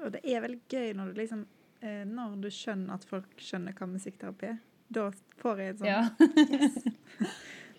[0.03, 1.45] Og det er vel gøy når du liksom
[1.81, 4.59] eh, Når du skjønner at folk skjønner hva musikkterapi er.
[4.95, 5.09] Da
[5.41, 6.03] får jeg en sånn ja.
[6.59, 7.31] yes.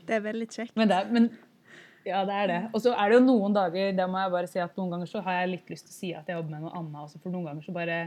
[0.06, 0.74] Det er veldig kjekt.
[0.78, 1.30] Men, det er, men
[2.06, 2.60] ja, det er det.
[2.74, 5.10] Og så er det jo noen dager det må jeg bare si at noen ganger
[5.10, 7.22] så har jeg litt lyst til å si at jeg jobber med noe annet også,
[7.24, 8.00] for noen ganger så bare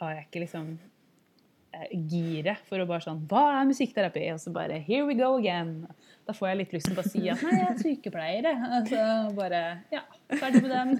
[0.00, 0.66] har jeg ikke liksom
[2.10, 4.24] giret for å bare sånn Hva er musikkterapi?
[4.34, 5.84] Og så bare Here we go again.
[6.26, 8.70] Da får jeg litt lyst til å si at nei, jeg er sykepleier, jeg.
[8.78, 9.02] Altså
[9.36, 9.60] bare
[9.92, 10.02] Ja,
[10.32, 10.94] ferdig med den.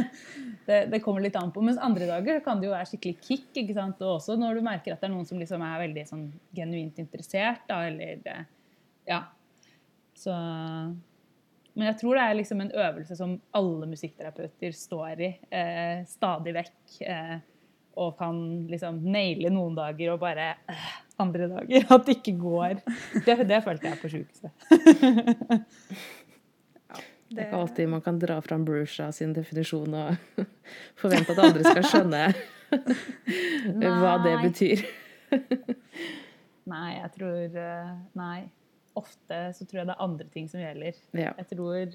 [0.68, 1.64] det, det, kommer litt an på.
[1.64, 3.48] Mens andre dager kan det jo være skikkelig kick.
[3.64, 4.02] ikke sant?
[4.04, 7.00] Og også når du merker at det er noen som liksom er veldig sånn genuint
[7.02, 8.44] interessert, da, eller
[9.08, 9.24] Ja.
[10.16, 10.34] Så
[11.72, 16.52] men jeg tror det er liksom en øvelse som alle musikkterapeuter står i eh, stadig
[16.58, 16.74] vekk.
[17.00, 17.38] Eh,
[18.00, 18.36] og kan
[18.70, 20.88] liksom naile noen dager og bare øh,
[21.22, 21.86] andre dager.
[21.92, 22.80] At det ikke går.
[23.26, 24.50] Det, det følte jeg på sjukehuset.
[27.32, 30.42] Det er ikke alltid man kan dra fram Brusha sin definisjon og
[31.00, 32.24] forvente at andre skal skjønne
[34.02, 34.82] hva det betyr.
[36.72, 38.40] nei, jeg tror eh, Nei
[38.98, 40.98] ofte så tror jeg det er andre ting som gjelder.
[41.16, 41.32] Ja.
[41.40, 41.94] Jeg tror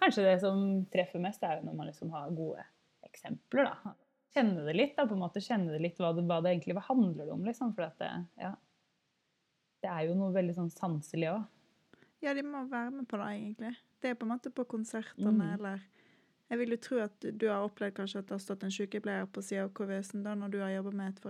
[0.00, 2.64] kanskje det som treffer mest, er jo når man liksom har gode
[3.06, 3.70] eksempler.
[3.70, 3.94] da.
[4.34, 6.76] Kjenne det litt, da, på en måte kjenne det litt hva det, hva det egentlig
[6.76, 7.44] hva handler det om.
[7.46, 8.52] liksom, For det, ja,
[9.84, 11.44] det er jo noe veldig sånn sanselig òg.
[12.24, 13.74] Ja, de må være med på det, egentlig.
[14.00, 15.50] Det er på en måte på konsertene, mm.
[15.58, 15.84] eller
[16.50, 19.30] Jeg vil jo tro at du har opplevd kanskje at det har stått en sykepleier
[19.32, 21.22] på sida av kuvøsen da, når du har jobba med,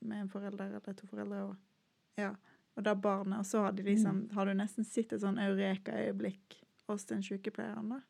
[0.00, 1.42] med, en forelder eller to foreldre.
[1.50, 1.56] Og,
[2.20, 2.32] ja
[2.76, 3.38] og da barnet.
[3.38, 4.30] Og så har, de liksom, mm.
[4.36, 8.00] har du nesten sett et sånn eureka-øyeblikk hos den sykepleieren, da.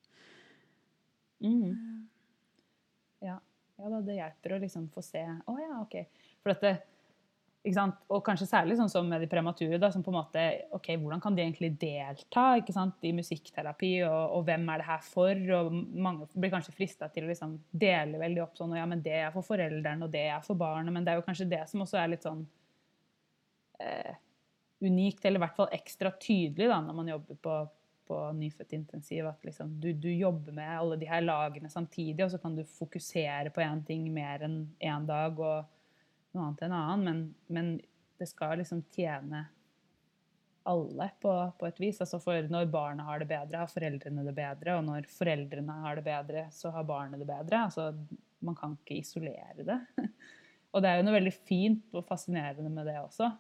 [1.43, 1.73] Mm.
[1.73, 3.27] Eh.
[3.27, 3.39] Ja.
[3.83, 5.99] Ja da, det hjelper å liksom få se Å oh, ja, OK.
[6.43, 6.77] For dette
[7.63, 7.99] ikke sant?
[8.11, 10.43] Og kanskje særlig sånn som med de premature, da, som på en måte
[10.75, 14.89] OK, hvordan kan de egentlig delta ikke sant, i musikkterapi, og, og, hvem er det
[14.89, 15.45] her for?
[15.59, 19.05] Og mange blir kanskje frista til å liksom dele veldig opp sånn og ja, men
[19.05, 21.63] det er for foreldrene, og det er for barnet, men det er jo kanskje det
[21.71, 22.43] som også er litt sånn
[23.79, 24.19] eh,
[24.83, 27.61] unikt, eller i hvert fall ekstra tydelig da, når man jobber på,
[28.13, 29.27] på nyfødtintensiv.
[29.31, 32.65] At liksom, du, du, jobber med alle de her lagene samtidig, og så kan du
[32.69, 35.65] fokusere på én ting mer enn én en dag og
[36.37, 37.09] noe annet enn annen.
[37.09, 37.73] Men, men,
[38.21, 39.41] det skal liksom tjene
[40.69, 41.97] alle på, på, et vis.
[42.05, 44.77] Altså for når barna har det bedre, har foreldrene det bedre.
[44.79, 47.65] Og når foreldrene har det bedre, så har barnet det bedre.
[47.65, 47.89] Altså,
[48.47, 49.81] man kan ikke isolere det.
[50.73, 53.33] Og det er jo noe veldig fint og fascinerende med det også.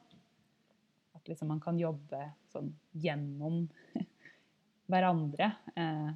[1.14, 3.68] At liksom man kan jobbe sånn gjennom
[4.92, 6.10] hverandre eh,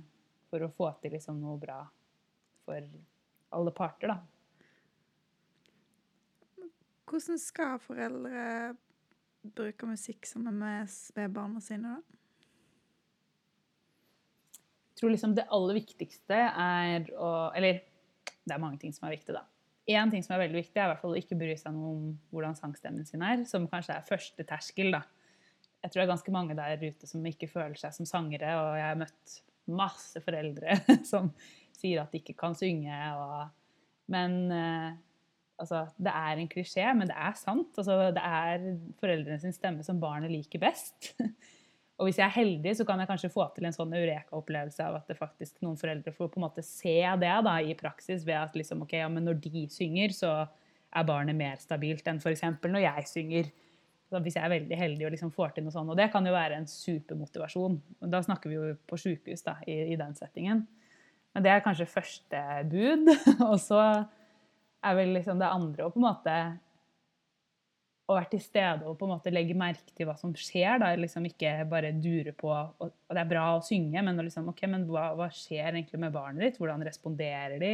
[0.51, 1.81] for å få til liksom noe bra
[2.67, 2.89] for
[3.57, 4.19] alle parter, da.
[7.07, 8.75] Hvordan skal foreldre
[9.55, 12.03] bruke musikk sammen med spedbarna sine, da?
[14.97, 17.83] Jeg tror liksom det aller viktigste er å Eller
[18.47, 19.45] det er mange ting som er viktig, da.
[19.87, 21.91] Én ting som er veldig viktig, er i hvert fall å ikke bry seg noe
[21.93, 25.03] om hvordan sangstemmen sin er, som kanskje er første terskel, da.
[25.87, 28.73] Jeg tror det er ganske mange der ute som ikke føler seg som sangere, og
[28.75, 29.35] jeg har møtt
[29.71, 30.81] masse foreldre
[31.13, 31.31] som
[31.77, 32.97] sier at de ikke kan synge.
[33.15, 33.45] Og,
[34.11, 34.89] men eh,
[35.63, 37.71] altså, det er en klisjé, men det er sant.
[37.79, 38.67] Altså, det er
[38.99, 41.13] foreldrene sin stemme som barnet liker best.
[41.97, 44.99] Og hvis jeg er heldig, så kan jeg kanskje få til en sånn eureka-opplevelse av
[44.99, 48.37] at det faktisk noen foreldre får på en måte se det da, i praksis ved
[48.37, 52.45] at liksom, ok, ja, men når de synger, så er barnet mer stabilt enn f.eks.
[52.67, 53.49] når jeg synger.
[54.11, 55.91] Hvis jeg er veldig heldig og liksom får til noe sånt.
[55.91, 57.81] Og det kan jo være en supermotivasjon.
[58.13, 60.63] Da snakker vi jo på sjukehus i, i, den settingen.
[61.35, 63.11] Men det er kanskje første bud.
[63.51, 63.81] og så
[64.87, 66.37] er vel liksom det andre å på en måte
[68.07, 70.79] å være til stede og på en måte legge merke til hva som skjer.
[70.83, 74.71] da, liksom Ikke bare dure på og, Det er bra å synge, men, liksom, okay,
[74.71, 76.61] men hva, hva, skjer egentlig med barnet ditt?
[76.63, 77.73] Hvordan responderer de?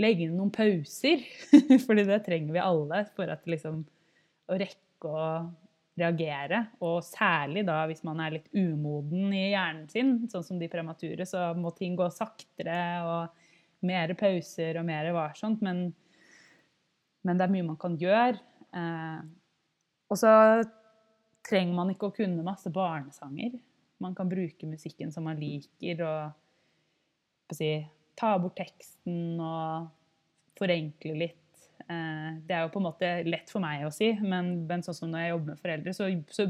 [0.00, 1.20] Legge inn noen pauser,
[1.86, 3.84] fordi det trenger vi alle for at liksom,
[4.48, 5.26] å rekke å
[5.98, 6.60] reagere.
[6.84, 11.26] Og særlig da hvis man er litt umoden i hjernen sin, sånn som de premature,
[11.28, 15.62] så må ting gå saktere og mer pauser og mer varsomt.
[15.64, 15.86] Men,
[17.24, 18.40] men det er mye man kan gjøre.
[18.74, 19.20] Eh,
[20.10, 20.32] og så
[21.44, 23.56] trenger man ikke å kunne masse barnesanger.
[24.02, 27.76] Man kan bruke musikken som man liker, og si,
[28.18, 29.90] ta bort teksten og
[30.58, 31.43] forenkle litt
[31.84, 35.10] det er jo på en måte lett for meg å si, men, men sånn som
[35.12, 36.46] når jeg jobber med foreldre, så, så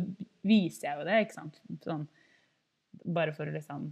[0.46, 1.20] viser jeg jo det.
[1.24, 1.60] ikke sant?
[1.84, 2.04] Sånn,
[3.04, 3.88] bare for å liksom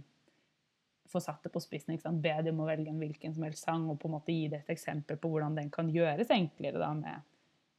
[1.13, 1.93] få satt det på spissen.
[1.93, 2.21] ikke sant?
[2.23, 4.63] Be dem å velge en hvilken som helst sang og på en måte gi det
[4.63, 7.27] et eksempel på hvordan den kan gjøres enklere da, med,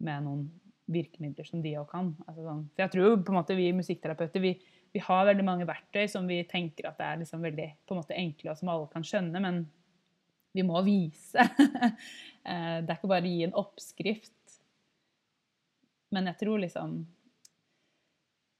[0.06, 0.44] med noen
[0.90, 2.12] virkemidler som de òg kan.
[2.28, 2.66] Altså sånn.
[2.74, 4.52] For jeg tror på en måte vi musikkterapeuter vi,
[4.94, 8.18] vi, har veldig mange verktøy som vi tenker at er liksom veldig på en måte
[8.18, 9.64] enkle og som alle kan skjønne, men
[10.54, 11.48] vi må vise.
[12.44, 14.56] Eh, det er ikke bare å gi en oppskrift.
[16.12, 16.98] Men jeg tror liksom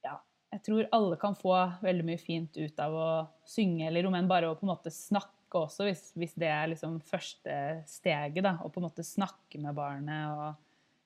[0.01, 0.15] Ja,
[0.55, 1.53] jeg tror alle kan få
[1.83, 3.09] veldig mye fint ut av å
[3.45, 6.71] synge, eller om enn bare å på en måte snakke også, hvis, hvis det er
[6.71, 8.41] liksom første steget.
[8.41, 10.33] da, Å på en måte snakke med barnet.
[10.33, 10.65] og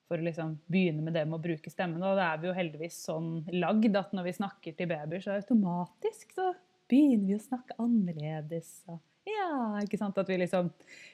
[0.10, 2.02] for å liksom begynne med det med å bruke stemmen.
[2.02, 5.36] Og da er vi jo heldigvis sånn lagd at når vi snakker til babyer, så
[5.36, 6.48] automatisk så
[6.90, 8.72] begynner vi å snakke annerledes.
[8.90, 8.98] Og
[9.84, 10.18] ikke sant?
[10.18, 10.70] At vi liksom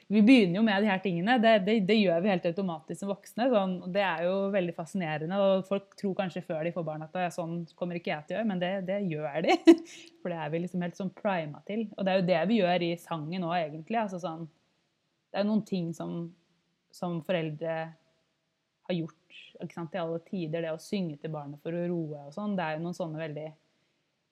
[0.08, 1.36] Vi begynner jo med de her tingene.
[1.42, 3.48] Det, det, det gjør vi helt automatisk som voksne.
[3.50, 5.40] Sånn, det er jo veldig fascinerende.
[5.42, 8.38] Og folk tror kanskje før de får barn at sånn kommer ikke jeg til å
[8.38, 9.58] gjøre, men det, det gjør de.
[10.22, 11.88] For det er vi liksom helt sånn prima til.
[11.96, 14.00] Og det er jo det vi gjør i sangen òg, egentlig.
[14.04, 14.46] Altså sånn,
[15.32, 16.18] det er noen ting som,
[16.94, 17.76] som foreldre
[18.86, 19.22] har gjort
[19.64, 20.62] ikke sant, i alle tider.
[20.62, 22.54] Det å synge til barnet for å roe og sånn.
[22.58, 23.46] Det er jo noen sånne veldig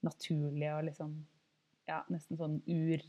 [0.05, 1.15] naturlige og liksom
[1.89, 3.07] ja, nesten sånn ur...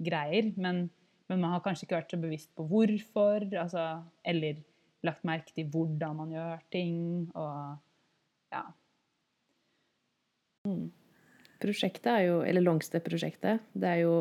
[0.00, 0.50] Greier.
[0.56, 0.88] Men,
[1.28, 3.86] men, man har kanskje ikke vært så bevisst på hvorfor, altså,
[4.26, 4.62] eller
[5.06, 6.98] lagt merke til hvordan man gjør ting.
[7.34, 8.64] Og ja.
[10.68, 10.90] Mm.
[11.60, 14.14] Prosjektet er jo, eller Longstep-prosjektet, det er jo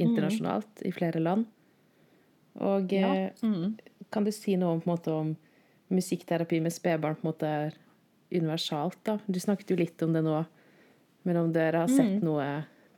[0.00, 0.86] internasjonalt mm.
[0.88, 1.46] i flere land.
[2.64, 3.10] Og ja.
[3.28, 4.06] Eh, mm.
[4.12, 5.34] kan du si noe om, på en måte, om
[5.94, 7.78] musikkterapi med spedbarn på en måte er
[8.32, 9.00] universalt?
[9.06, 9.18] da?
[9.26, 10.40] Du snakket jo litt om det nå,
[11.28, 12.24] men om dere har sett mm.
[12.24, 12.48] noe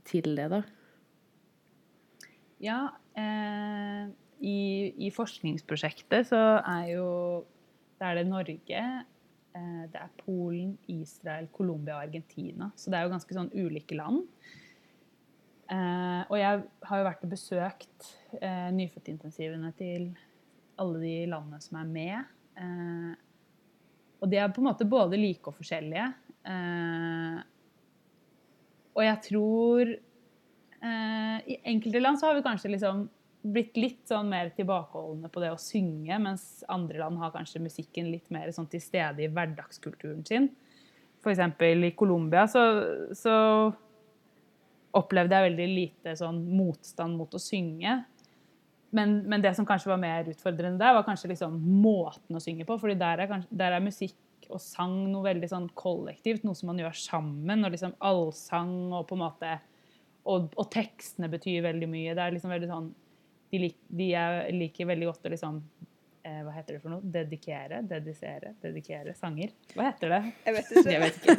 [0.06, 0.62] til det, da?
[2.62, 2.80] Ja,
[3.16, 4.06] eh,
[4.40, 4.58] i,
[5.06, 7.08] i, forskningsprosjektet så er jo
[7.96, 8.80] Det er det Norge,
[9.56, 12.70] eh, det er Polen, Israel, Colombia og Argentina.
[12.76, 14.26] Så det er jo ganske sånn ulike land.
[15.72, 20.10] Eh, og jeg har jo vært og besøkt eh, nyfødtintensivene til
[20.76, 22.34] alle de landene som er med.
[22.60, 23.14] Eh,
[24.20, 26.10] og de er på en måte både like og forskjellige.
[26.52, 27.40] Eh,
[28.96, 29.96] og jeg tror
[30.84, 33.06] I enkelte land så har vi kanskje liksom
[33.52, 38.10] blitt litt sånn mer tilbakeholdne på det å synge, mens andre land har kanskje musikken
[38.10, 40.50] litt mer sånn til stede i hverdagskulturen sin.
[41.22, 41.42] F.eks.
[41.60, 42.62] i Colombia så,
[43.16, 43.36] så,
[44.96, 47.98] opplevde jeg veldig lite sånn motstand mot å synge.
[48.96, 52.64] Men, men, det som kanskje var mer utfordrende der, var kanskje liksom måten å synge
[52.64, 52.78] på.
[52.80, 56.70] fordi der er, kanskje, der er musikk og sang noe veldig sånn kollektivt, noe som
[56.70, 57.66] man gjør sammen.
[57.66, 59.58] Og liksom allsang og på en måte
[60.26, 62.14] og, og, tekstene betyr veldig mye.
[62.16, 62.94] Det er liksom veldig sånn
[63.52, 64.08] De, lik, de
[64.56, 65.60] liker veldig godt å liksom
[66.26, 67.12] eh, Hva heter det for noe?
[67.14, 67.80] Dedikere?
[67.86, 68.54] Dedisere?
[68.62, 69.54] Dedikere sanger?
[69.76, 70.22] Hva heter det?
[70.46, 70.90] Jeg vet ikke.
[70.90, 71.34] Jeg vet ikke.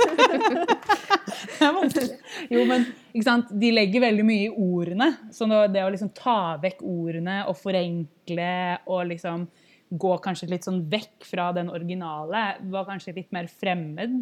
[2.54, 3.50] Jo, men ikke sant?
[3.52, 5.10] de legger veldig mye i ordene.
[5.36, 8.52] Så det å liksom ta vekk ordene og forenkle
[8.88, 9.48] og liksom
[9.88, 14.18] gå kanskje litt sånn vekk fra den originale, var kanskje litt mer fremmed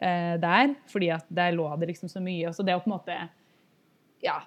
[0.00, 0.74] eh, der.
[0.90, 2.48] Fordi at der lå det liksom så mye.
[2.50, 3.18] Og så det å på en måte
[4.24, 4.38] ja,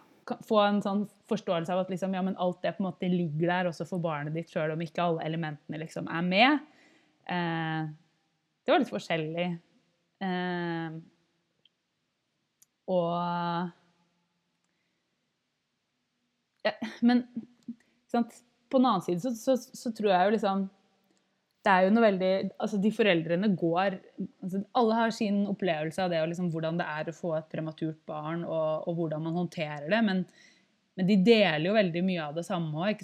[0.47, 3.69] få en sånn forståelse av at liksom, ja, alt det på en måte ligger der
[3.69, 6.65] også for barnet ditt, sjøl om ikke alle elementene liksom er med.
[7.29, 7.87] Eh,
[8.65, 9.47] det var litt forskjellig.
[10.27, 10.97] Eh,
[12.87, 13.13] og
[16.65, 16.73] ja,
[17.05, 17.23] Men
[18.11, 18.43] sant?
[18.67, 20.63] på den annen side så, så, så tror jeg jo liksom
[21.67, 22.31] det er jo noe veldig
[22.63, 26.87] altså De foreldrene går altså Alle har sin opplevelse av det og liksom hvordan det
[26.93, 29.99] er å få et prematurt barn, og, og hvordan man håndterer det.
[30.05, 30.23] Men,
[30.95, 33.03] men, de deler jo veldig mye av det samme òg.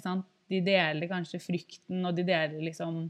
[0.52, 3.04] De deler kanskje frykten, og de deler liksom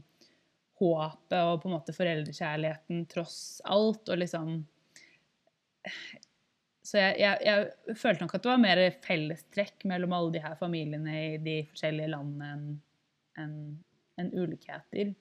[0.81, 4.11] håpet og på en måte foreldrekjærligheten tross alt.
[4.11, 4.57] Og liksom
[6.85, 10.59] Så jeg, jeg, jeg følte nok at det var mer fellestrekk mellom alle de her
[10.59, 12.65] familiene i de forskjellige landene enn
[13.35, 13.55] en,
[14.21, 15.15] en ulikheter.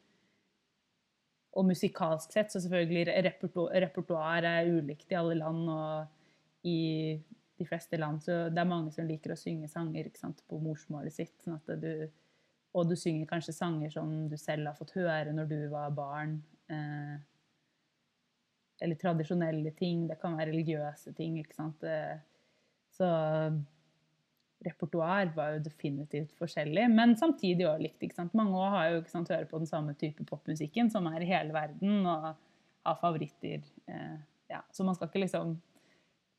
[1.54, 5.68] Og musikalsk sett, så selvfølgelig reperto repertoar er ulikt i alle land.
[5.70, 6.78] Og i
[7.58, 11.14] de fleste land så det er mange som liker å synge sanger sant, på morsmålet
[11.14, 11.36] sitt.
[11.44, 12.08] Sånn du,
[12.74, 16.40] og du synger kanskje sanger som du selv har fått høre når du var barn.
[16.72, 17.14] Eh,
[18.82, 20.08] eller tradisjonelle ting.
[20.10, 21.38] Det kan være religiøse ting.
[21.38, 21.84] ikke sant?
[21.86, 22.16] Eh,
[22.94, 23.06] så
[24.64, 28.02] repertoar var jo definitivt forskjellig, men samtidig òg likt.
[28.02, 28.34] ikke sant?
[28.38, 31.54] Mange har jo ikke sant, hører på den samme type popmusikken som er i hele
[31.54, 32.32] verden, og
[32.84, 33.64] har favoritter.
[33.88, 34.18] Eh,
[34.52, 34.60] ja.
[34.72, 35.56] Så man skal ikke liksom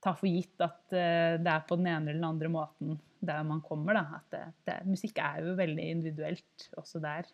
[0.03, 3.41] ta for gitt at eh, det er på den ene eller den andre måten der
[3.47, 3.97] man kommer.
[3.97, 7.29] da, at det, det, Musikk er jo veldig individuelt også der,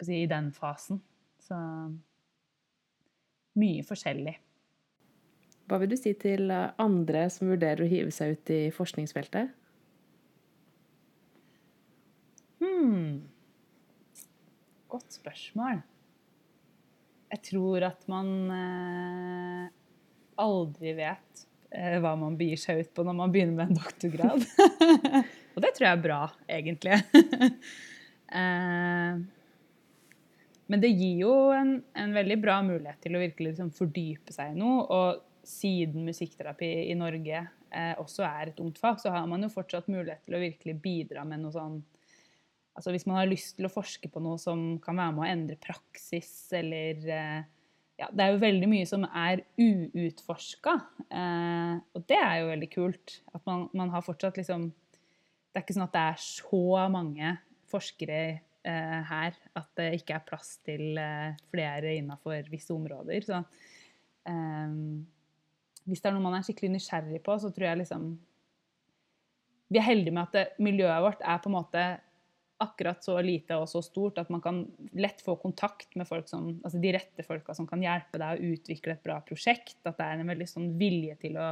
[0.00, 1.02] si, i den fasen.
[1.42, 1.58] Så
[3.56, 4.36] mye forskjellig.
[5.66, 9.50] Hva vil du si til andre som vurderer å hive seg ut i forskningsfeltet?
[12.62, 13.26] Hmm.
[14.92, 15.82] Godt spørsmål.
[17.34, 19.64] Jeg tror at man eh,
[20.40, 21.42] aldri vet
[21.74, 24.46] eh, hva man begir seg ut på når man begynner med en doktorgrad.
[25.56, 26.20] Og det tror jeg er bra,
[26.52, 27.00] egentlig.
[28.40, 29.24] eh,
[30.66, 34.54] men det gir jo en, en, veldig bra mulighet til å virkelig liksom fordype seg
[34.54, 34.86] i noe.
[34.86, 39.52] Og siden musikkterapi i Norge eh, også er et ungt fag, så har man jo
[39.52, 41.84] fortsatt mulighet til å virkelig bidra med noe sånn
[42.76, 45.28] Altså Hvis man har lyst til å forske på noe som kan være med å
[45.30, 47.38] endre praksis, eller eh,
[47.96, 50.74] ja, Det er jo veldig mye som er uutforska,
[51.08, 53.14] eh, og det er jo veldig kult.
[53.32, 57.32] At man, man, har fortsatt liksom Det er ikke sånn at det er så mange
[57.72, 63.24] forskere eh, her at det ikke er plass til eh, flere innafor visse områder.
[63.24, 64.76] Så eh,
[65.86, 68.08] hvis det er noe man er skikkelig nysgjerrig på, så tror jeg liksom
[69.72, 71.84] Vi er heldige med at det, miljøet vårt er på en måte
[72.62, 74.62] akkurat så lite og så stort at man kan
[74.96, 78.52] lett få kontakt med folk som, altså de rette folka som kan hjelpe deg å
[78.54, 79.76] utvikle et bra prosjekt.
[79.84, 81.50] At det er en veldig sånn vilje til å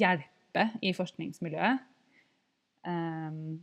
[0.00, 1.84] hjelpe i forskningsmiljøet.
[2.88, 3.58] Um,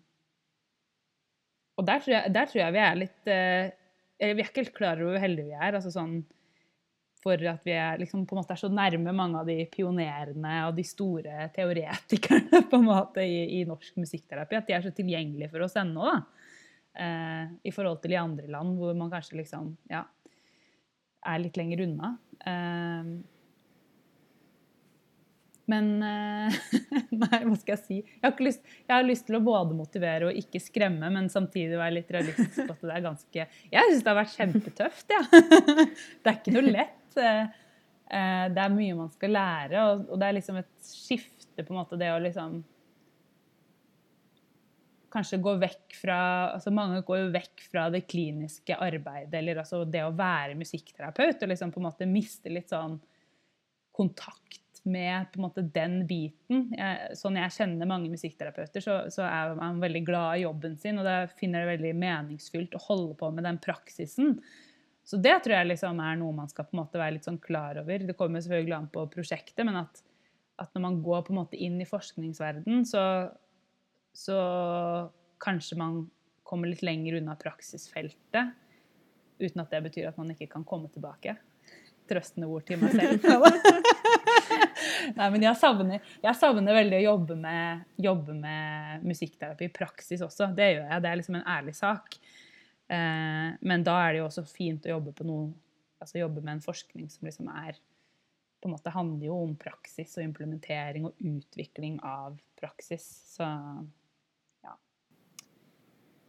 [1.78, 3.64] og der tror, jeg, der tror, jeg, vi er litt uh,
[4.22, 5.80] Vi er ikke helt klar over hvor heldige vi er.
[5.80, 6.20] altså sånn
[7.24, 10.58] for at vi er, liksom, på en måte er så nærme mange av de pionerene
[10.68, 14.60] og de store teoretikerne på en måte i, i norsk musikkterapi.
[14.60, 16.06] At de er så tilgjengelige for oss ennå.
[16.06, 16.20] da.
[16.98, 20.02] Eh, i forhold til i andre land hvor man kanskje liksom ja,
[21.30, 22.16] er litt lenger unna.
[22.42, 23.12] Eh,
[25.68, 26.58] men eh,
[27.22, 27.98] Nei, hva skal jeg si?
[28.02, 31.78] Jeg har, lyst, jeg har, lyst, til å både motivere og ikke skremme, men samtidig
[31.78, 35.24] være litt realistisk på at det er ganske Jeg syns det har vært kjempetøft, ja.
[36.24, 37.04] Det er ikke noe lett.
[37.18, 41.98] Det er mye man skal lære, og det er liksom et skifte, på en måte,
[42.00, 42.62] det å liksom
[45.14, 46.20] kanskje gå vekk fra
[46.54, 51.42] altså Mange går jo vekk fra det kliniske arbeidet, eller altså det å være musikkterapeut,
[51.42, 52.98] og liksom på en måte miste litt sånn
[53.98, 56.68] kontakt med på en måte den biten.
[56.78, 61.02] Jeg, sånn jeg kjenner mange musikkterapeuter, så, så, er man veldig glad i jobben sin,
[61.02, 64.38] og da finner det veldig meningsfylt å holde på med den praksisen.
[65.08, 67.40] Så det tror jeg liksom er noe man skal på en måte være litt sånn
[67.40, 68.04] klar over.
[68.04, 70.02] Det kommer selvfølgelig an på prosjektet, men at,
[70.60, 73.04] at når man går på en måte inn i forskningsverden, så
[74.18, 74.38] så
[75.38, 76.10] kanskje man
[76.44, 78.56] kommer litt lenger unna praksisfeltet.
[79.38, 81.36] Uten at det betyr at man ikke kan komme tilbake.
[82.10, 83.28] Trøstende ord til meg selv.
[85.20, 90.24] Nei, men jeg savner, jeg savner, veldig å jobbe med, jobbe med, musikkterapi i praksis
[90.26, 90.50] også.
[90.58, 91.04] Det gjør jeg.
[91.04, 92.18] Det er liksom en ærlig sak.
[92.88, 95.52] Eh, men da er det jo også fint å jobbe på noe
[96.00, 97.80] altså jobbe med en forskning som liksom er
[98.62, 103.06] på en måte handler jo om praksis og implementering og utvikling av praksis.
[103.36, 103.46] Så
[104.66, 104.74] ja.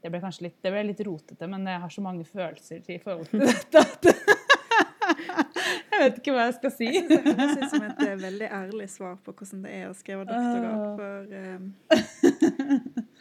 [0.02, 2.98] Det ble kanskje litt, det ble litt rotete, men jeg har så mange følelser i
[3.00, 4.10] forhold til dette at
[5.92, 6.90] jeg vet ikke hva jeg skal si.
[6.92, 9.88] Jeg synes det høres ut som et eh, veldig ærlig svar på hvordan det er
[9.88, 10.84] å skrive doktorgrad.
[11.00, 13.08] For um,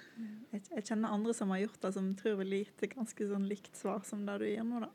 [0.54, 3.50] jeg, jeg kjenner andre som har gjort det, som tror vil gi et ganske sånn
[3.50, 4.94] likt svar som det du gir nå, da.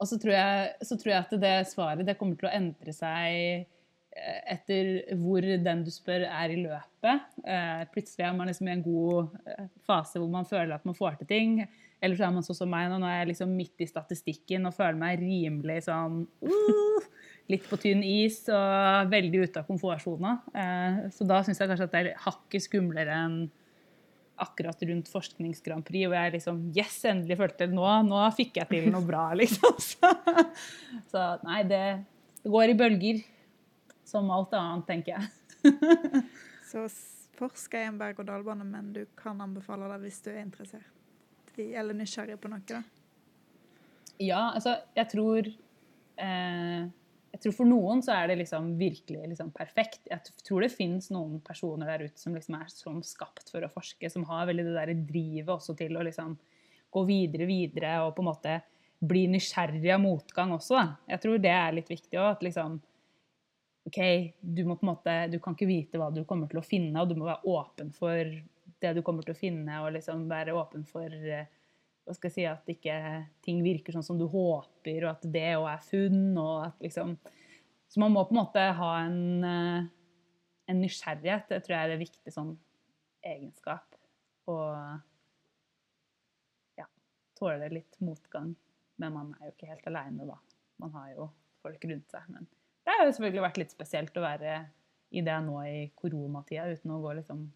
[0.00, 2.92] Og så tror, jeg, så tror jeg at det svaret det kommer til å endre
[2.96, 3.66] seg
[4.16, 4.88] eh, etter
[5.20, 7.26] hvor den du spør, er i løpet.
[7.44, 10.96] Eh, plutselig er man liksom i en god eh, fase hvor man føler at man
[10.96, 11.60] får til ting.
[12.00, 14.64] Eller så er man sånn som meg nå, nå er jeg liksom midt i statistikken
[14.70, 17.08] og føler meg rimelig sånn uh,
[17.52, 20.36] Litt på tynn is og veldig ute av komfortsona.
[21.10, 23.40] så da syns jeg kanskje at det er hakket skumlere enn
[24.42, 27.76] akkurat rundt Forsknings-Grand Prix, og jeg liksom Yes, endelig følte det.
[27.76, 29.76] Nå, nå fikk jeg til noe bra, liksom.
[29.90, 30.12] Så,
[31.12, 31.82] så nei, det,
[32.42, 33.24] det, går i bølger.
[34.08, 35.90] Som alt annet, tenker jeg.
[36.70, 36.86] så
[37.38, 40.96] forsk er en berg-og-dal-bane, men du kan anbefale det hvis du er interessert
[41.60, 42.62] eller nysgjerrig på noe?
[42.68, 42.80] da?
[44.20, 46.88] Ja, altså, jeg tror eh,
[47.30, 50.02] jeg tror For noen så er det liksom virkelig liksom perfekt.
[50.10, 53.70] Jeg tror det finnes noen personer der ute som liksom er sånn skapt for å
[53.70, 56.34] forske, som har veldig det der drivet også til å liksom
[56.90, 58.56] gå videre videre og på en måte
[59.00, 60.76] bli nysgjerrig av motgang også.
[60.76, 61.12] Da.
[61.14, 62.34] Jeg tror det er litt viktig òg.
[62.34, 62.80] At liksom
[63.88, 64.00] OK,
[64.40, 66.98] du må på en måte Du kan ikke vite hva du kommer til å finne,
[67.00, 68.34] og du må være åpen for
[68.80, 71.46] det du kommer til å finne, og liksom være åpen for uh,
[72.10, 72.94] hva skal jeg si, at ikke
[73.46, 76.24] ting virker sånn som du håper, og at det òg er funn.
[76.38, 77.14] og at liksom,
[77.90, 79.86] Så man må på en måte ha en, eh,
[80.70, 81.48] en nysgjerrighet.
[81.48, 82.52] Det tror jeg er en viktig sånn
[83.26, 83.94] egenskap.
[84.50, 85.00] Og
[86.78, 86.86] ja,
[87.38, 88.54] tåle litt motgang.
[88.98, 90.38] Men man er jo ikke helt aleine, da.
[90.78, 91.30] Man har jo
[91.62, 92.26] folk rundt seg.
[92.28, 92.46] Men
[92.84, 94.60] det har jo selvfølgelig vært litt spesielt å være
[95.10, 97.52] i det nå i koronatida, uten å gå liksom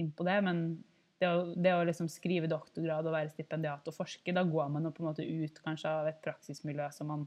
[0.00, 0.38] inn på det.
[0.44, 0.84] Men
[1.20, 4.88] det å, det å liksom skrive doktorgrad og være stipendiat og forske, da går man
[4.88, 7.26] jo på en måte ut kanskje av et praksismiljø som man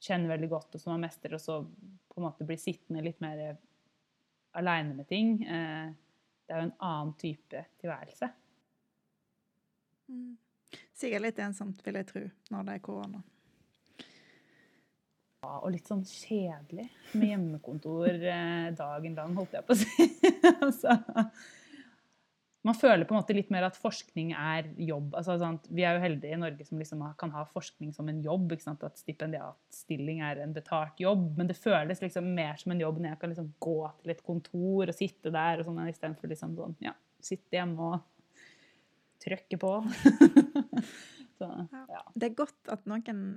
[0.00, 1.60] kjenner veldig godt, og som man mestrer, og så
[2.08, 3.58] på en måte blir sittende litt mer
[4.58, 5.36] aleine med ting.
[5.42, 5.88] Eh,
[6.48, 8.30] det er jo en annen type tilværelse.
[10.08, 10.36] Mm.
[10.96, 12.22] Sikkert litt ensomt, vil jeg tro,
[12.54, 13.20] når det er korona.
[15.44, 20.08] Ja, og litt sånn kjedelig med hjemmekontor eh, dagen lang, holdt jeg på å si.
[20.66, 20.96] altså,
[22.66, 25.12] man føler på en måte litt mer at forskning er jobb.
[25.16, 25.68] Altså, sant?
[25.70, 28.52] Vi er jo heldige i Norge som liksom kan ha forskning som en jobb.
[28.58, 31.30] At stipendiatstilling er en betalt jobb.
[31.38, 34.24] Men det føles liksom mer som en jobb når jeg kan liksom gå til et
[34.26, 38.00] kontor og sitte der og sånn, istedenfor liksom sånn, ja, sitte hjemme og
[39.22, 39.72] trykke på.
[41.38, 42.02] Så, ja.
[42.18, 43.36] Det er godt at noen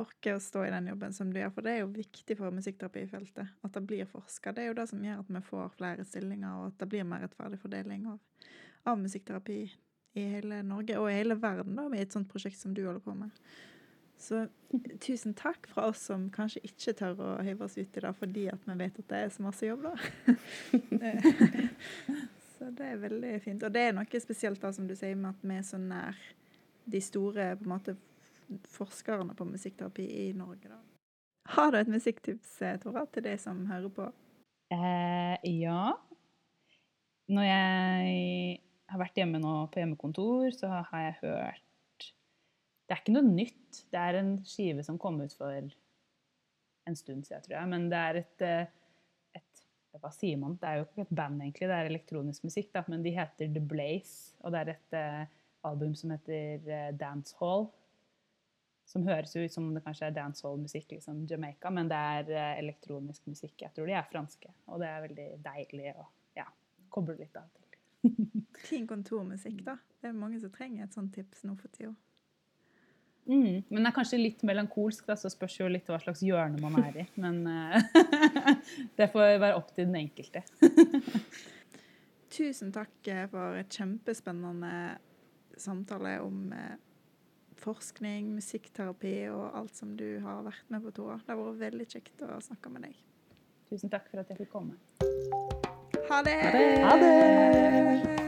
[0.00, 2.54] orker å stå i den jobben som du gjør, for det er jo viktig for
[2.54, 4.54] musikkterapifeltet at det blir forska.
[4.54, 7.08] Det er jo det som gjør at vi får flere stillinger, og at det blir
[7.08, 8.48] mer rettferdig fordeling av,
[8.88, 9.58] av musikkterapi
[10.12, 13.04] i hele Norge, og i hele verden, da, med et sånt prosjekt som du holder
[13.04, 13.36] på med.
[14.22, 14.44] Så
[15.02, 18.44] tusen takk fra oss som kanskje ikke tør å hive oss ut i det fordi
[18.52, 20.36] at vi vet at det er så masse jobb, da.
[22.54, 23.66] så det er veldig fint.
[23.66, 26.20] Og det er noe spesielt da, som du sier, med at vi er så nær
[26.92, 27.96] de store på en måte
[28.72, 30.68] forskerne på musikkterapi i Norge.
[30.68, 30.78] Da.
[31.44, 34.06] Har du et musikktips, eh, Tora, til de som hører på?
[34.72, 35.92] Eh, ja.
[37.32, 38.60] Når jeg
[38.92, 41.68] har vært hjemme nå på hjemmekontor, så har jeg hørt
[42.86, 43.82] Det er ikke noe nytt.
[43.90, 47.68] Det er en skive som kom ut for en stund siden, tror jeg.
[47.70, 48.66] Men det er et, eh,
[49.34, 49.62] et
[50.00, 50.56] Hva sier man?
[50.56, 51.68] Det er jo ikke et band, egentlig.
[51.68, 54.36] Det er elektronisk musikk, da, men de heter The Blaze.
[54.40, 55.26] Og det er et uh,
[55.68, 57.68] album som heter Dance Hall
[58.92, 63.26] som høres ut som det kanskje er dancehall-musikk, liksom Jamaica, men det er uh, elektronisk
[63.30, 63.56] musikk.
[63.64, 66.06] Jeg tror de er franske, og det er veldig deilig å
[66.38, 66.46] ja,
[66.92, 67.62] koble litt av til.
[68.68, 69.76] fin kontormusikk, da.
[70.02, 71.94] Det er mange som trenger et sånt tips nå for tida.
[73.22, 76.58] Mm, men det er kanskje litt melankolsk, da, så spørs jo litt hva slags hjørne
[76.60, 77.08] man er i.
[77.22, 77.78] Men uh,
[78.98, 80.44] det får være opp til den enkelte.
[82.32, 84.74] Tusen takk for et kjempespennende
[85.60, 86.48] samtale om
[87.62, 91.20] forskning, musikkterapi og alt som du har vært med på, Tora.
[91.22, 92.98] Det har vært veldig kjekt å snakke med deg.
[93.72, 94.76] Tusen takk for at jeg fikk komme.
[96.10, 96.40] Ha det!
[96.42, 96.66] Ha det!
[96.84, 98.21] Ha det!